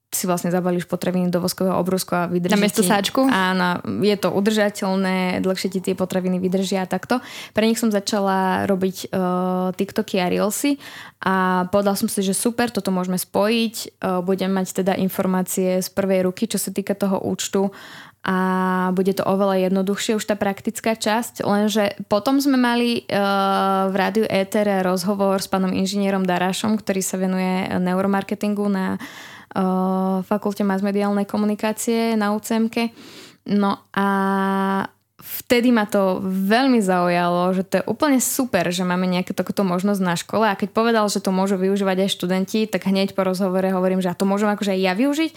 si 0.07 0.23
vlastne 0.23 0.47
zabalíš 0.55 0.87
potraviny 0.87 1.27
do 1.27 1.43
voskového 1.43 1.75
obrusku 1.75 2.15
a 2.15 2.31
vydrží 2.31 2.55
Na 2.55 2.63
miesto 2.63 2.79
sáčku? 2.79 3.27
Áno, 3.27 3.83
je 3.99 4.15
to 4.15 4.31
udržateľné, 4.31 5.43
dlhšie 5.43 5.67
ti 5.67 5.79
tie 5.83 5.99
potraviny 5.99 6.39
vydržia 6.39 6.87
a 6.87 6.89
takto. 6.89 7.19
Pre 7.51 7.67
nich 7.67 7.75
som 7.75 7.91
začala 7.91 8.63
robiť 8.71 9.11
uh, 9.11 9.75
TikToky 9.75 10.23
a 10.23 10.31
Reelsy 10.31 10.79
a 11.19 11.67
povedal 11.67 11.99
som 11.99 12.07
si, 12.07 12.23
že 12.23 12.31
super, 12.31 12.71
toto 12.71 12.87
môžeme 12.87 13.19
spojiť. 13.19 13.99
Uh, 13.99 14.23
budem 14.23 14.47
mať 14.47 14.79
teda 14.79 14.95
informácie 14.95 15.83
z 15.83 15.89
prvej 15.91 16.23
ruky, 16.31 16.47
čo 16.47 16.55
sa 16.55 16.71
týka 16.71 16.95
toho 16.95 17.19
účtu 17.27 17.75
a 18.23 18.37
bude 18.91 19.11
to 19.15 19.23
oveľa 19.23 19.71
jednoduchšie 19.71 20.19
už 20.19 20.25
tá 20.27 20.35
praktická 20.35 20.99
časť, 20.99 21.47
lenže 21.47 21.95
potom 22.11 22.43
sme 22.43 22.59
mali 22.59 23.07
uh, 23.07 23.87
v 23.87 23.95
rádiu 23.95 24.25
Ether 24.27 24.83
rozhovor 24.83 25.39
s 25.39 25.47
pánom 25.47 25.71
inžinierom 25.71 26.27
Darášom, 26.27 26.75
ktorý 26.75 26.99
sa 26.99 27.15
venuje 27.15 27.71
neuromarketingu 27.71 28.67
na 28.67 28.99
uh, 28.99 29.35
fakulte 30.23 30.63
masmediálnej 30.67 31.25
komunikácie 31.25 32.15
na 32.19 32.35
UCMK. 32.35 32.91
No 33.47 33.79
a 33.95 34.07
vtedy 35.17 35.73
ma 35.73 35.89
to 35.89 36.21
veľmi 36.23 36.77
zaujalo, 36.77 37.49
že 37.57 37.65
to 37.65 37.73
je 37.81 37.87
úplne 37.89 38.21
super, 38.21 38.69
že 38.69 38.85
máme 38.85 39.09
nejakú 39.09 39.33
takúto 39.33 39.65
možnosť 39.65 40.01
na 40.03 40.13
škole 40.13 40.45
a 40.45 40.53
keď 40.53 40.69
povedal, 40.71 41.05
že 41.09 41.19
to 41.19 41.33
môžu 41.33 41.57
využívať 41.57 42.05
aj 42.05 42.13
študenti, 42.13 42.59
tak 42.69 42.85
hneď 42.85 43.17
po 43.17 43.25
rozhovore 43.25 43.65
hovorím, 43.65 43.97
že 43.97 44.13
a 44.13 44.17
to 44.17 44.29
môžem 44.29 44.47
akože 44.53 44.77
aj 44.77 44.81
ja 44.81 44.93
využiť? 44.93 45.31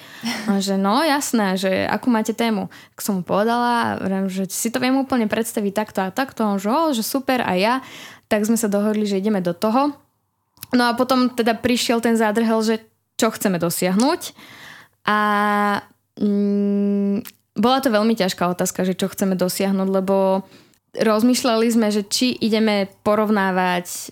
A 0.52 0.60
že 0.60 0.76
no 0.76 1.00
jasné, 1.00 1.56
že 1.56 1.70
akú 1.88 2.12
máte 2.12 2.36
tému? 2.36 2.68
Tak 2.94 3.00
som 3.00 3.18
mu 3.18 3.22
povedala, 3.24 3.96
že 4.28 4.46
si 4.52 4.68
to 4.68 4.78
viem 4.84 5.00
úplne 5.00 5.26
predstaviť 5.26 5.72
takto 5.72 6.00
a 6.04 6.12
takto, 6.12 6.44
on 6.44 6.60
že, 6.60 7.00
že 7.00 7.04
super 7.06 7.40
a 7.40 7.56
ja, 7.56 7.80
tak 8.28 8.44
sme 8.44 8.60
sa 8.60 8.68
dohodli, 8.68 9.08
že 9.08 9.18
ideme 9.18 9.40
do 9.40 9.56
toho. 9.56 9.96
No 10.70 10.86
a 10.86 10.94
potom 10.94 11.32
teda 11.32 11.56
prišiel 11.58 11.98
ten 11.98 12.14
zádrhel, 12.14 12.62
že 12.62 12.89
čo 13.20 13.28
chceme 13.28 13.60
dosiahnuť 13.60 14.32
a 15.04 15.18
mm, 16.16 17.16
bola 17.60 17.78
to 17.84 17.92
veľmi 17.92 18.16
ťažká 18.16 18.48
otázka, 18.48 18.88
že 18.88 18.96
čo 18.96 19.12
chceme 19.12 19.36
dosiahnuť, 19.36 19.88
lebo 19.92 20.48
rozmýšľali 20.90 21.66
sme, 21.70 21.88
že 21.94 22.02
či 22.02 22.34
ideme 22.34 22.90
porovnávať 23.06 23.86
e, 23.86 24.06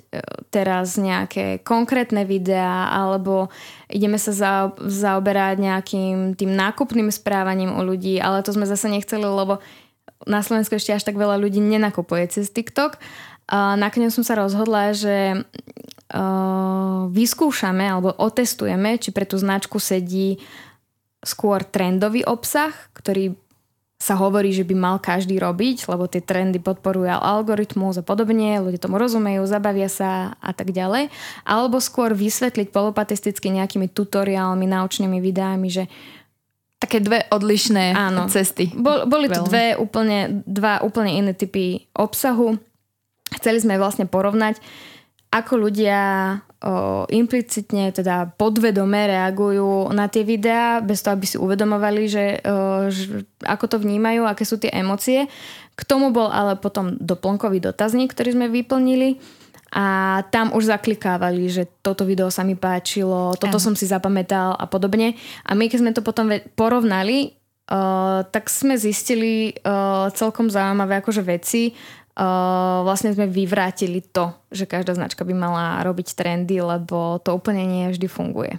teraz 0.55 0.95
nejaké 0.95 1.65
konkrétne 1.67 2.23
videá 2.23 2.93
alebo 2.95 3.51
ideme 3.91 4.15
sa 4.15 4.31
za, 4.31 4.55
zaoberať 4.79 5.59
nejakým 5.59 6.39
tým 6.39 6.55
nákupným 6.55 7.11
správaním 7.11 7.75
u 7.75 7.83
ľudí, 7.83 8.23
ale 8.23 8.47
to 8.47 8.55
sme 8.55 8.69
zase 8.69 8.87
nechceli, 8.87 9.27
lebo 9.27 9.59
na 10.27 10.43
Slovensku 10.43 10.79
ešte 10.79 10.95
až 10.95 11.03
tak 11.03 11.19
veľa 11.19 11.39
ľudí 11.39 11.59
nenakupuje 11.59 12.31
cez 12.31 12.51
TikTok. 12.51 12.99
A 13.49 13.75
nakoniec 13.81 14.13
som 14.13 14.23
sa 14.23 14.37
rozhodla, 14.37 14.93
že 14.93 15.47
vyskúšame 17.13 17.85
alebo 17.85 18.17
otestujeme, 18.17 18.97
či 18.97 19.13
pre 19.13 19.29
tú 19.29 19.37
značku 19.37 19.77
sedí 19.77 20.41
skôr 21.21 21.67
trendový 21.67 22.25
obsah, 22.25 22.73
ktorý 22.97 23.37
sa 23.99 24.15
hovorí, 24.15 24.55
že 24.55 24.63
by 24.63 24.75
mal 24.79 24.97
každý 25.03 25.43
robiť, 25.43 25.91
lebo 25.91 26.07
tie 26.07 26.23
trendy 26.23 26.63
podporujú 26.63 27.11
algoritmus 27.11 27.99
a 27.99 28.07
podobne, 28.07 28.63
ľudia 28.63 28.79
tomu 28.79 28.95
rozumejú, 28.95 29.43
zabavia 29.43 29.91
sa 29.91 30.39
a 30.39 30.55
tak 30.55 30.71
ďalej. 30.71 31.11
Alebo 31.43 31.83
skôr 31.83 32.15
vysvetliť 32.15 32.71
polopatisticky 32.71 33.51
nejakými 33.51 33.91
tutoriálmi, 33.91 34.71
naučnými 34.71 35.19
videami, 35.19 35.69
že 35.69 35.85
Také 36.79 37.03
dve 37.03 37.27
odlišné 37.35 37.91
Áno. 37.91 38.31
cesty. 38.31 38.71
Bol, 38.71 39.11
boli 39.11 39.27
to 39.27 39.43
dve 39.43 39.75
úplne, 39.75 40.47
dva 40.47 40.79
úplne 40.87 41.11
iné 41.11 41.35
typy 41.35 41.91
obsahu. 41.91 42.55
Chceli 43.35 43.59
sme 43.59 43.83
vlastne 43.83 44.07
porovnať, 44.07 44.63
ako 45.41 45.69
ľudia 45.69 46.01
o, 46.39 47.07
implicitne, 47.11 47.95
teda 47.95 48.35
podvedome 48.35 49.09
reagujú 49.09 49.91
na 49.95 50.11
tie 50.11 50.27
videá, 50.27 50.83
bez 50.83 51.01
toho, 51.01 51.15
aby 51.15 51.27
si 51.27 51.37
uvedomovali, 51.39 52.03
že, 52.11 52.43
o, 52.43 52.91
že 52.91 53.23
ako 53.47 53.65
to 53.71 53.77
vnímajú, 53.79 54.27
aké 54.27 54.43
sú 54.43 54.59
tie 54.59 54.75
emócie. 54.75 55.31
K 55.79 55.83
tomu 55.87 56.11
bol 56.11 56.29
ale 56.29 56.59
potom 56.59 56.99
doplnkový 56.99 57.63
dotazník, 57.63 58.11
ktorý 58.11 58.35
sme 58.35 58.47
vyplnili 58.51 59.23
a 59.69 60.21
tam 60.33 60.57
už 60.57 60.73
zaklikávali, 60.73 61.45
že 61.53 61.69
toto 61.85 62.09
video 62.09 62.33
sa 62.33 62.41
mi 62.41 62.57
páčilo, 62.57 63.37
toto 63.37 63.61
Aha. 63.61 63.65
som 63.69 63.77
si 63.77 63.85
zapamätal 63.85 64.57
a 64.57 64.65
podobne. 64.65 65.13
A 65.45 65.53
my 65.53 65.69
keď 65.69 65.79
sme 65.85 65.93
to 65.93 66.01
potom 66.01 66.33
porovnali, 66.57 67.37
uh, 67.69 68.25
tak 68.33 68.49
sme 68.49 68.81
zistili 68.81 69.53
uh, 69.61 70.09
celkom 70.17 70.49
zaujímavé 70.49 71.05
akože 71.05 71.21
veci, 71.21 71.77
vlastne 72.83 73.15
sme 73.15 73.31
vyvrátili 73.31 74.03
to, 74.03 74.35
že 74.51 74.67
každá 74.67 74.99
značka 74.99 75.23
by 75.23 75.35
mala 75.35 75.83
robiť 75.87 76.19
trendy, 76.19 76.59
lebo 76.59 77.23
to 77.23 77.31
úplne 77.31 77.63
nie 77.63 77.87
vždy 77.95 78.11
funguje. 78.11 78.59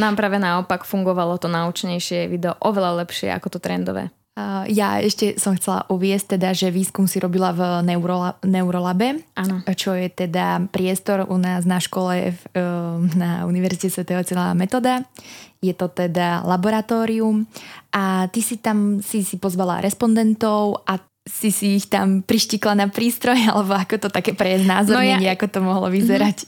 Nám 0.00 0.16
práve 0.16 0.40
naopak 0.40 0.88
fungovalo 0.88 1.36
to 1.36 1.52
naučnejšie 1.52 2.26
video 2.26 2.56
oveľa 2.64 3.04
lepšie 3.04 3.28
ako 3.30 3.54
to 3.54 3.58
trendové. 3.60 4.08
Uh, 4.32 4.64
ja 4.64 4.96
ešte 4.96 5.36
som 5.36 5.52
chcela 5.52 5.84
uviesť 5.92 6.40
teda, 6.40 6.56
že 6.56 6.72
výskum 6.72 7.04
si 7.04 7.20
robila 7.20 7.52
v 7.52 7.84
Neurola- 7.84 8.40
Neurolabe, 8.40 9.20
ano. 9.36 9.60
čo 9.76 9.92
je 9.92 10.08
teda 10.08 10.72
priestor 10.72 11.28
u 11.28 11.36
nás 11.36 11.68
na 11.68 11.76
škole 11.76 12.32
v, 12.32 12.40
uh, 12.56 12.96
na 13.12 13.44
Univerzite 13.44 13.92
Sv. 13.92 14.08
Cila 14.24 14.56
Metoda. 14.56 15.04
Je 15.60 15.76
to 15.76 15.92
teda 15.92 16.40
laboratórium 16.48 17.44
a 17.92 18.24
ty 18.32 18.40
si 18.40 18.56
tam 18.56 19.04
si, 19.04 19.20
si 19.20 19.36
pozvala 19.36 19.84
respondentov 19.84 20.80
a 20.88 20.96
si 21.22 21.54
si 21.54 21.78
ich 21.78 21.86
tam 21.86 22.22
prištikla 22.22 22.74
na 22.74 22.86
prístroj, 22.90 23.38
alebo 23.52 23.78
ako 23.78 24.06
to 24.06 24.08
také 24.10 24.34
pre 24.34 24.58
znázornenie, 24.58 25.28
no 25.28 25.30
ja... 25.30 25.36
ako 25.38 25.46
to 25.48 25.60
mohlo 25.62 25.86
vyzerať? 25.90 26.46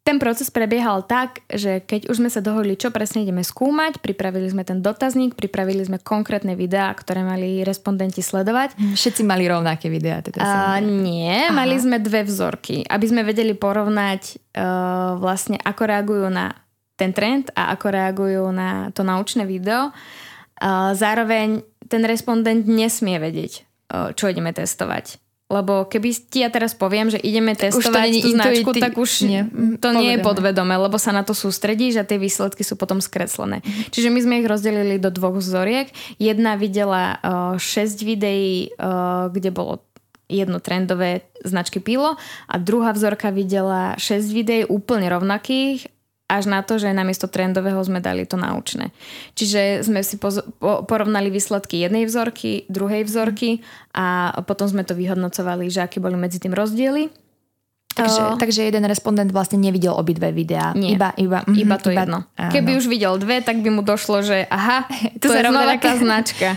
Ten 0.00 0.16
proces 0.16 0.48
prebiehal 0.48 1.04
tak, 1.04 1.44
že 1.46 1.84
keď 1.84 2.08
už 2.08 2.24
sme 2.24 2.32
sa 2.32 2.40
dohodli, 2.40 2.72
čo 2.72 2.88
presne 2.88 3.20
ideme 3.20 3.44
skúmať, 3.44 4.00
pripravili 4.00 4.48
sme 4.48 4.64
ten 4.64 4.80
dotazník, 4.80 5.36
pripravili 5.36 5.84
sme 5.84 6.00
konkrétne 6.00 6.56
videá, 6.56 6.88
ktoré 6.96 7.20
mali 7.20 7.60
respondenti 7.60 8.24
sledovať. 8.24 8.80
Hm, 8.80 8.96
všetci 8.96 9.22
mali 9.28 9.44
rovnaké 9.44 9.92
videá? 9.92 10.24
Teda 10.24 10.40
A, 10.40 10.80
nie, 10.80 11.46
Aha. 11.46 11.52
mali 11.52 11.76
sme 11.76 12.00
dve 12.00 12.24
vzorky, 12.24 12.80
aby 12.88 13.06
sme 13.06 13.28
vedeli 13.28 13.52
porovnať 13.52 14.22
uh, 14.56 15.20
vlastne, 15.20 15.60
ako 15.60 15.82
reagujú 15.84 16.26
na 16.32 16.58
ten 16.96 17.12
trend 17.12 17.52
a 17.52 17.76
ako 17.76 17.86
reagujú 17.92 18.44
na 18.56 18.88
to 18.96 19.04
naučné 19.04 19.44
video. 19.44 19.92
Uh, 20.58 20.96
zároveň 20.96 21.60
ten 21.92 22.02
respondent 22.08 22.64
nesmie 22.64 23.20
vedieť, 23.20 23.68
čo 24.14 24.30
ideme 24.30 24.54
testovať. 24.54 25.18
Lebo 25.50 25.82
keby 25.82 26.14
ti 26.30 26.46
ja 26.46 26.48
teraz 26.48 26.78
poviem, 26.78 27.10
že 27.10 27.18
ideme 27.18 27.58
testovať 27.58 28.22
tú 28.22 28.28
značku, 28.38 28.70
tak 28.70 28.94
už 28.94 29.26
nie, 29.26 29.42
to 29.82 29.90
nie 29.98 30.14
je 30.14 30.18
podvedome, 30.22 30.78
lebo 30.78 30.94
sa 30.94 31.10
na 31.10 31.26
to 31.26 31.34
sústredíš 31.34 31.98
a 31.98 32.06
tie 32.06 32.22
výsledky 32.22 32.62
sú 32.62 32.78
potom 32.78 33.02
skreslené. 33.02 33.58
Mm. 33.58 33.90
Čiže 33.90 34.08
my 34.14 34.20
sme 34.22 34.34
ich 34.38 34.46
rozdelili 34.46 35.02
do 35.02 35.10
dvoch 35.10 35.42
vzoriek. 35.42 35.90
Jedna 36.22 36.54
videla 36.54 37.18
uh, 37.18 37.58
6 37.58 37.66
videí, 38.06 38.70
uh, 38.78 39.26
kde 39.34 39.50
bolo 39.50 39.82
jedno 40.30 40.62
trendové 40.62 41.26
značky 41.42 41.82
Pilo 41.82 42.14
a 42.46 42.54
druhá 42.54 42.94
vzorka 42.94 43.34
videla 43.34 43.98
6 43.98 44.30
videí 44.30 44.62
úplne 44.62 45.10
rovnakých 45.10 45.90
až 46.30 46.46
na 46.46 46.62
to, 46.62 46.78
že 46.78 46.94
namiesto 46.94 47.26
trendového 47.26 47.82
sme 47.82 47.98
dali 47.98 48.22
to 48.22 48.38
naučné. 48.38 48.94
Čiže 49.34 49.82
sme 49.82 50.06
si 50.06 50.14
poz- 50.14 50.46
po- 50.62 50.86
porovnali 50.86 51.26
výsledky 51.26 51.82
jednej 51.82 52.06
vzorky, 52.06 52.70
druhej 52.70 53.02
vzorky 53.02 53.66
a 53.90 54.38
potom 54.46 54.70
sme 54.70 54.86
to 54.86 54.94
vyhodnocovali, 54.94 55.66
že 55.66 55.82
aké 55.82 55.98
boli 55.98 56.14
medzi 56.14 56.38
tým 56.38 56.54
rozdiely. 56.54 57.10
Takže, 57.90 58.38
takže 58.38 58.60
jeden 58.70 58.86
respondent 58.86 59.34
vlastne 59.34 59.58
nevidel 59.58 59.90
obidve 59.92 60.30
videá. 60.30 60.70
Nie, 60.78 60.94
iba, 60.94 61.10
iba, 61.18 61.42
mm, 61.42 61.56
iba 61.58 61.76
to 61.76 61.90
iba, 61.90 62.06
jedno. 62.06 62.18
Áno. 62.38 62.52
Keby 62.54 62.78
už 62.78 62.86
videl 62.86 63.18
dve, 63.18 63.42
tak 63.42 63.58
by 63.60 63.68
mu 63.74 63.82
došlo, 63.82 64.22
že 64.22 64.46
aha, 64.46 64.86
to, 65.20 65.26
to 65.26 65.34
je 65.34 65.42
znova 65.42 65.74
tá 65.76 65.98
značka. 65.98 66.54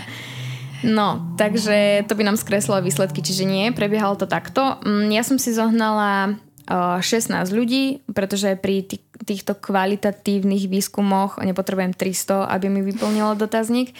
No, 0.84 1.34
takže 1.40 2.04
to 2.06 2.12
by 2.12 2.22
nám 2.28 2.36
skreslo 2.36 2.76
výsledky, 2.78 3.24
čiže 3.24 3.48
nie, 3.48 3.72
prebiehalo 3.72 4.14
to 4.20 4.28
takto. 4.28 4.78
Mm, 4.84 5.10
ja 5.10 5.22
som 5.24 5.40
si 5.40 5.50
zohnala 5.50 6.38
16 6.68 7.30
ľudí, 7.52 8.00
pretože 8.10 8.56
pri 8.56 8.88
týchto 9.24 9.52
kvalitatívnych 9.52 10.68
výskumoch 10.68 11.36
nepotrebujem 11.40 11.92
300, 11.92 12.48
aby 12.48 12.66
mi 12.72 12.80
vyplnilo 12.80 13.36
dotazník. 13.36 13.92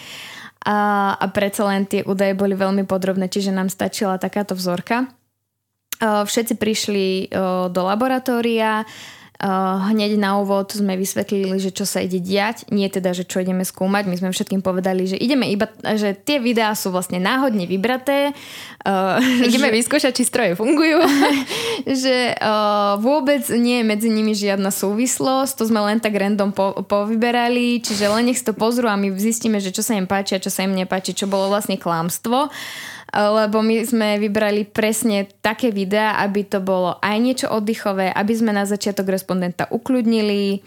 A, 0.65 1.13
a 1.13 1.25
predsa 1.29 1.69
len 1.69 1.85
tie 1.85 2.01
údaje 2.01 2.33
boli 2.33 2.57
veľmi 2.57 2.89
podrobné, 2.89 3.29
čiže 3.29 3.53
nám 3.53 3.69
stačila 3.69 4.17
takáto 4.17 4.57
vzorka. 4.57 5.05
Všetci 6.01 6.57
prišli 6.57 7.31
do 7.69 7.81
laboratória, 7.85 8.83
hneď 9.39 10.15
na 10.15 10.39
úvod 10.39 10.71
sme 10.71 10.95
vysvetlili, 10.95 11.59
že 11.59 11.75
čo 11.75 11.83
sa 11.83 11.99
ide 11.99 12.23
diať, 12.23 12.71
nie 12.71 12.87
teda, 12.87 13.11
že 13.11 13.27
čo 13.27 13.43
ideme 13.43 13.67
skúmať. 13.67 14.07
My 14.07 14.15
sme 14.15 14.29
všetkým 14.31 14.63
povedali, 14.63 15.11
že 15.11 15.19
ideme 15.19 15.51
iba, 15.51 15.67
že 15.83 16.15
tie 16.15 16.39
videá 16.39 16.71
sú 16.71 16.95
vlastne 16.95 17.19
náhodne 17.19 17.67
vybraté. 17.67 18.31
Uh, 18.87 19.19
ideme 19.47 19.73
že, 19.73 19.75
vyskúšať, 19.83 20.13
či 20.15 20.23
stroje 20.23 20.55
fungujú. 20.55 21.03
že 22.03 22.31
uh, 22.39 22.95
vôbec 23.03 23.43
nie 23.51 23.83
je 23.83 23.85
medzi 23.85 24.07
nimi 24.07 24.31
žiadna 24.31 24.71
súvislosť, 24.71 25.51
to 25.59 25.63
sme 25.67 25.83
len 25.83 25.99
tak 25.99 26.15
random 26.15 26.55
po, 26.55 26.71
povyberali, 26.87 27.83
čiže 27.83 28.07
len 28.07 28.31
nech 28.31 28.39
si 28.39 28.47
to 28.47 28.55
pozrú 28.55 28.87
a 28.87 28.95
my 28.95 29.11
zistíme, 29.19 29.59
že 29.59 29.75
čo 29.75 29.83
sa 29.83 29.99
im 29.99 30.07
páči 30.07 30.39
a 30.39 30.43
čo 30.43 30.47
sa 30.47 30.63
im 30.63 30.71
nepáči, 30.71 31.11
čo 31.11 31.27
bolo 31.27 31.51
vlastne 31.51 31.75
klamstvo. 31.75 32.47
Lebo 33.15 33.63
my 33.63 33.87
sme 33.87 34.19
vybrali 34.19 34.67
presne 34.67 35.31
také 35.39 35.71
videá, 35.71 36.19
aby 36.19 36.43
to 36.43 36.59
bolo 36.59 36.99
aj 36.99 37.15
niečo 37.15 37.47
oddychové, 37.47 38.11
aby 38.11 38.33
sme 38.35 38.51
na 38.51 38.67
začiatok 38.67 39.07
respondenta 39.07 39.71
ukľudnili, 39.71 40.59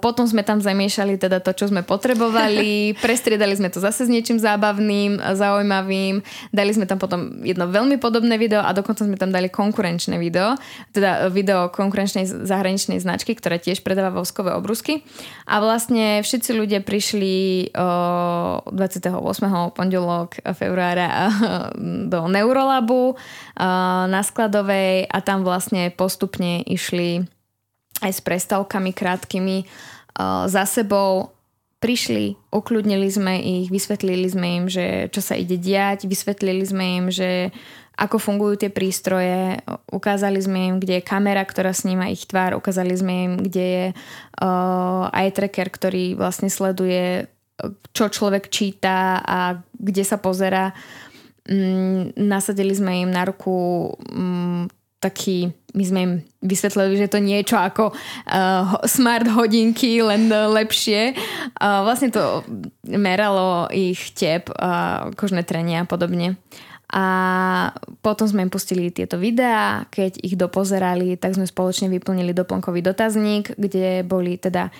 potom 0.00 0.24
sme 0.24 0.40
tam 0.40 0.58
zamiešali 0.58 1.20
teda 1.20 1.44
to, 1.44 1.52
čo 1.52 1.68
sme 1.68 1.84
potrebovali, 1.84 2.92
prestriedali 3.04 3.52
sme 3.52 3.68
to 3.68 3.78
zase 3.78 4.08
s 4.08 4.10
niečím 4.10 4.40
zábavným, 4.40 5.20
zaujímavým, 5.36 6.24
dali 6.50 6.70
sme 6.72 6.88
tam 6.88 6.96
potom 6.96 7.44
jedno 7.44 7.68
veľmi 7.68 8.00
podobné 8.00 8.40
video 8.40 8.64
a 8.64 8.72
dokonca 8.72 9.04
sme 9.04 9.20
tam 9.20 9.30
dali 9.30 9.52
konkurenčné 9.52 10.16
video, 10.16 10.56
teda 10.96 11.28
video 11.28 11.68
konkurenčnej 11.68 12.24
zahraničnej 12.48 12.98
značky, 12.98 13.36
ktorá 13.36 13.60
tiež 13.60 13.84
predáva 13.84 14.16
voskové 14.16 14.56
obrusky. 14.56 15.04
A 15.44 15.60
vlastne 15.60 16.24
všetci 16.24 16.50
ľudia 16.56 16.80
prišli 16.80 17.68
28. 17.76 19.12
pondelok 19.76 20.40
februára 20.56 21.28
do 22.08 22.26
Neurolabu 22.26 23.14
na 24.08 24.20
skladovej 24.24 25.06
a 25.06 25.18
tam 25.20 25.44
vlastne 25.44 25.92
postupne 25.92 26.64
išli 26.64 27.35
aj 28.06 28.12
s 28.14 28.20
prestavkami 28.22 28.94
krátkými 28.94 29.66
uh, 29.66 30.46
za 30.46 30.62
sebou. 30.64 31.34
Prišli, 31.76 32.38
ukľudnili 32.54 33.08
sme 33.12 33.34
ich, 33.36 33.68
vysvetlili 33.68 34.26
sme 34.32 34.48
im, 34.62 34.64
že 34.66 35.12
čo 35.12 35.20
sa 35.20 35.36
ide 35.36 35.60
diať, 35.60 36.08
vysvetlili 36.08 36.64
sme 36.64 36.84
im, 37.02 37.06
že 37.12 37.52
ako 37.96 38.16
fungujú 38.20 38.64
tie 38.64 38.70
prístroje, 38.72 39.60
ukázali 39.88 40.36
sme 40.36 40.58
im, 40.68 40.74
kde 40.80 41.00
je 41.00 41.08
kamera, 41.08 41.40
ktorá 41.40 41.72
sníma 41.72 42.12
ich 42.12 42.28
tvár, 42.28 42.56
ukázali 42.56 42.92
sme 42.92 43.14
im, 43.24 43.32
kde 43.40 43.64
je 43.64 43.86
uh, 43.92 45.08
eye 45.16 45.32
tracker, 45.32 45.68
ktorý 45.72 46.12
vlastne 46.12 46.52
sleduje, 46.52 47.28
čo 47.96 48.12
človek 48.12 48.52
číta 48.52 49.24
a 49.24 49.60
kde 49.72 50.04
sa 50.04 50.20
pozera. 50.20 50.76
Mm, 51.48 52.12
nasadili 52.20 52.76
sme 52.76 53.06
im 53.06 53.10
na 53.12 53.24
ruku 53.24 53.88
mm, 53.96 54.75
taký, 55.00 55.52
my 55.76 55.84
sme 55.84 56.00
im 56.02 56.12
vysvetlili, 56.40 56.96
že 56.96 57.12
to 57.12 57.20
niečo 57.20 57.60
ako 57.60 57.92
uh, 57.92 58.80
smart 58.88 59.28
hodinky, 59.28 60.00
len 60.00 60.28
lepšie. 60.32 61.12
Uh, 61.56 61.84
vlastne 61.84 62.08
to 62.08 62.42
meralo 62.88 63.68
ich 63.68 64.16
tep, 64.16 64.48
uh, 64.56 65.12
kožné 65.14 65.44
trenia 65.44 65.84
a 65.84 65.88
podobne. 65.88 66.40
A 66.86 67.04
potom 67.98 68.30
sme 68.30 68.46
im 68.46 68.52
pustili 68.52 68.94
tieto 68.94 69.18
videá, 69.18 69.90
keď 69.90 70.22
ich 70.22 70.38
dopozerali, 70.38 71.18
tak 71.18 71.34
sme 71.34 71.42
spoločne 71.42 71.90
vyplnili 71.90 72.30
doplnkový 72.30 72.78
dotazník, 72.78 73.58
kde 73.58 74.06
boli 74.06 74.38
teda 74.38 74.70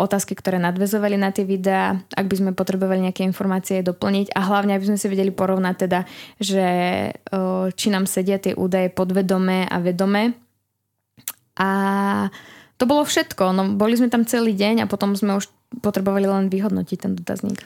otázky, 0.00 0.32
ktoré 0.32 0.56
nadvezovali 0.56 1.20
na 1.20 1.28
tie 1.28 1.44
videá, 1.44 2.00
ak 2.16 2.24
by 2.24 2.36
sme 2.40 2.50
potrebovali 2.56 3.04
nejaké 3.04 3.20
informácie 3.24 3.84
doplniť 3.84 4.32
a 4.32 4.40
hlavne, 4.48 4.72
aby 4.72 4.88
sme 4.88 4.98
si 5.00 5.12
vedeli 5.12 5.28
porovnať 5.28 5.74
teda, 5.76 6.00
že 6.40 6.66
uh, 7.12 7.68
či 7.76 7.92
nám 7.92 8.08
sedia 8.08 8.40
tie 8.40 8.56
údaje 8.56 8.88
podvedome 8.88 9.68
a 9.68 9.76
vedome. 9.84 10.32
A 11.60 11.68
to 12.80 12.88
bolo 12.88 13.04
všetko. 13.04 13.52
No, 13.52 13.62
boli 13.76 13.94
sme 13.94 14.08
tam 14.08 14.24
celý 14.24 14.56
deň 14.56 14.84
a 14.84 14.90
potom 14.90 15.12
sme 15.12 15.36
už 15.36 15.46
potrebovali 15.80 16.28
len 16.28 16.52
vyhodnotiť 16.52 16.98
ten 16.98 17.12
dotazník. 17.16 17.64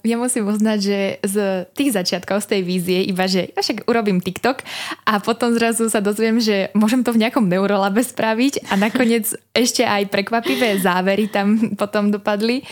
Ja 0.00 0.16
musím 0.16 0.48
uznať, 0.48 0.78
že 0.80 0.98
z 1.28 1.36
tých 1.76 1.92
začiatkov, 1.92 2.40
z 2.40 2.56
tej 2.56 2.60
vízie, 2.64 3.04
iba 3.04 3.28
že 3.28 3.52
ja 3.52 3.60
však 3.60 3.84
urobím 3.84 4.24
TikTok 4.24 4.64
a 5.04 5.20
potom 5.20 5.52
zrazu 5.52 5.92
sa 5.92 6.00
dozviem, 6.00 6.40
že 6.40 6.72
môžem 6.72 7.04
to 7.04 7.12
v 7.12 7.20
nejakom 7.20 7.44
neurolabe 7.44 8.00
spraviť 8.00 8.72
a 8.72 8.80
nakoniec 8.80 9.28
ešte 9.52 9.84
aj 9.84 10.08
prekvapivé 10.08 10.80
závery 10.80 11.28
tam 11.28 11.76
potom 11.76 12.08
dopadli. 12.08 12.64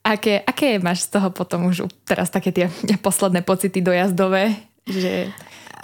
Aké, 0.00 0.40
aké 0.40 0.80
máš 0.80 1.12
z 1.12 1.20
toho 1.20 1.28
potom 1.28 1.68
už 1.68 1.84
teraz 2.08 2.32
také 2.32 2.56
tie 2.56 2.72
posledné 3.04 3.44
pocity 3.44 3.84
dojazdové? 3.84 4.56
Že 4.90 5.30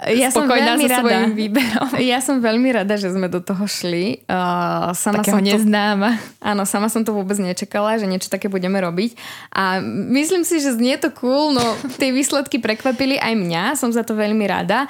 ja 0.05 0.29
som 0.29 0.45
veľmi 0.45 0.85
rada. 0.85 1.25
výberom. 1.33 1.89
Ja 2.11 2.21
som 2.21 2.37
veľmi 2.37 2.69
rada, 2.69 2.93
že 3.01 3.09
sme 3.09 3.25
do 3.25 3.41
toho 3.41 3.65
šli. 3.65 4.21
Uh, 4.29 4.93
sama 4.93 5.25
Takého 5.25 5.41
som 5.41 5.41
neznáma. 5.41 6.21
To, 6.21 6.53
áno, 6.53 6.63
sama 6.69 6.87
som 6.93 7.01
to 7.01 7.17
vôbec 7.17 7.33
nečakala, 7.41 7.97
že 7.97 8.05
niečo 8.05 8.29
také 8.29 8.45
budeme 8.45 8.77
robiť. 8.77 9.17
A 9.57 9.81
myslím 10.13 10.45
si, 10.45 10.61
že 10.61 10.77
znie 10.77 11.01
to 11.01 11.09
cool, 11.17 11.49
no 11.49 11.65
tie 12.01 12.13
výsledky 12.13 12.61
prekvapili 12.61 13.17
aj 13.17 13.33
mňa. 13.33 13.63
Som 13.73 13.89
za 13.89 14.05
to 14.05 14.13
veľmi 14.13 14.45
rada. 14.45 14.85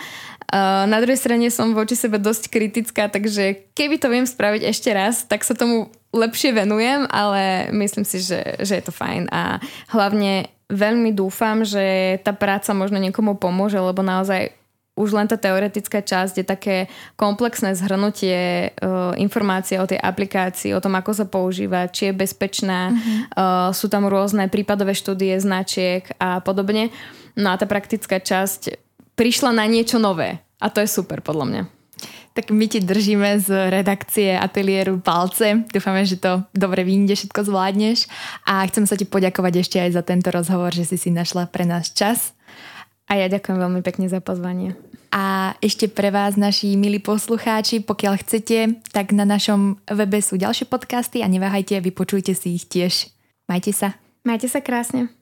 Uh, 0.47 0.88
na 0.88 0.99
druhej 0.99 1.19
strane 1.19 1.47
som 1.51 1.75
voči 1.75 1.95
sebe 1.95 2.19
dosť 2.19 2.51
kritická, 2.51 3.08
takže 3.08 3.71
keby 3.75 3.99
to 3.99 4.08
viem 4.12 4.27
spraviť 4.27 4.62
ešte 4.67 4.91
raz, 4.91 5.23
tak 5.27 5.43
sa 5.43 5.56
tomu 5.56 5.91
lepšie 6.15 6.56
venujem, 6.56 7.03
ale 7.12 7.67
myslím 7.75 8.08
si, 8.08 8.23
že, 8.23 8.56
že 8.63 8.80
je 8.80 8.84
to 8.84 8.95
fajn 8.95 9.27
a 9.27 9.60
hlavne 9.91 10.47
veľmi 10.67 11.15
dúfam, 11.15 11.63
že 11.63 12.17
tá 12.23 12.36
práca 12.36 12.75
možno 12.75 12.99
niekomu 12.99 13.39
pomôže, 13.39 13.80
lebo 13.80 14.03
naozaj 14.03 14.51
už 14.97 15.13
len 15.13 15.30
tá 15.30 15.38
teoretická 15.38 16.01
časť 16.01 16.41
je 16.41 16.45
také 16.45 16.77
komplexné 17.13 17.77
zhrnutie 17.77 18.73
uh, 18.73 19.13
informácie 19.13 19.77
o 19.77 19.86
tej 19.86 20.01
aplikácii, 20.01 20.73
o 20.73 20.82
tom, 20.82 20.97
ako 20.97 21.12
sa 21.13 21.25
používa, 21.30 21.86
či 21.86 22.10
je 22.10 22.17
bezpečná, 22.17 22.89
mm-hmm. 22.89 23.17
uh, 23.38 23.69
sú 23.77 23.93
tam 23.93 24.10
rôzne 24.10 24.49
prípadové 24.49 24.97
štúdie 24.97 25.38
značiek 25.38 26.01
a 26.17 26.41
podobne. 26.41 26.89
No 27.38 27.53
a 27.53 27.60
tá 27.62 27.69
praktická 27.69 28.17
časť 28.17 28.82
prišla 29.13 29.53
na 29.53 29.69
niečo 29.69 30.01
nové 30.01 30.41
a 30.58 30.73
to 30.73 30.82
je 30.82 30.89
super 30.89 31.21
podľa 31.21 31.45
mňa. 31.45 31.77
Tak 32.38 32.54
my 32.54 32.69
ti 32.69 32.78
držíme 32.78 33.41
z 33.41 33.50
redakcie 33.73 34.38
ateliéru 34.38 35.02
palce. 35.02 35.65
Dúfame, 35.73 36.06
že 36.06 36.21
to 36.21 36.45
dobre 36.54 36.86
vyjde, 36.86 37.17
všetko 37.17 37.50
zvládneš. 37.50 38.06
A 38.45 38.62
chcem 38.69 38.86
sa 38.86 38.93
ti 38.93 39.10
poďakovať 39.10 39.65
ešte 39.65 39.82
aj 39.82 39.97
za 39.97 40.06
tento 40.06 40.30
rozhovor, 40.30 40.69
že 40.69 40.86
si 40.86 41.02
si 41.02 41.10
našla 41.10 41.50
pre 41.50 41.65
nás 41.65 41.89
čas. 41.89 42.38
A 43.10 43.17
ja 43.17 43.26
ďakujem 43.26 43.58
veľmi 43.58 43.82
pekne 43.82 44.06
za 44.06 44.21
pozvanie. 44.21 44.78
A 45.10 45.58
ešte 45.65 45.89
pre 45.89 46.13
vás, 46.13 46.38
naši 46.38 46.78
milí 46.78 47.02
poslucháči, 47.02 47.82
pokiaľ 47.82 48.21
chcete, 48.21 48.86
tak 48.93 49.17
na 49.17 49.26
našom 49.26 49.82
webe 49.89 50.21
sú 50.21 50.38
ďalšie 50.38 50.69
podcasty 50.69 51.26
a 51.26 51.32
neváhajte, 51.32 51.82
vypočujte 51.82 52.38
si 52.38 52.54
ich 52.54 52.69
tiež. 52.69 53.10
Majte 53.50 53.73
sa. 53.73 53.97
Majte 54.21 54.45
sa 54.45 54.62
krásne. 54.62 55.16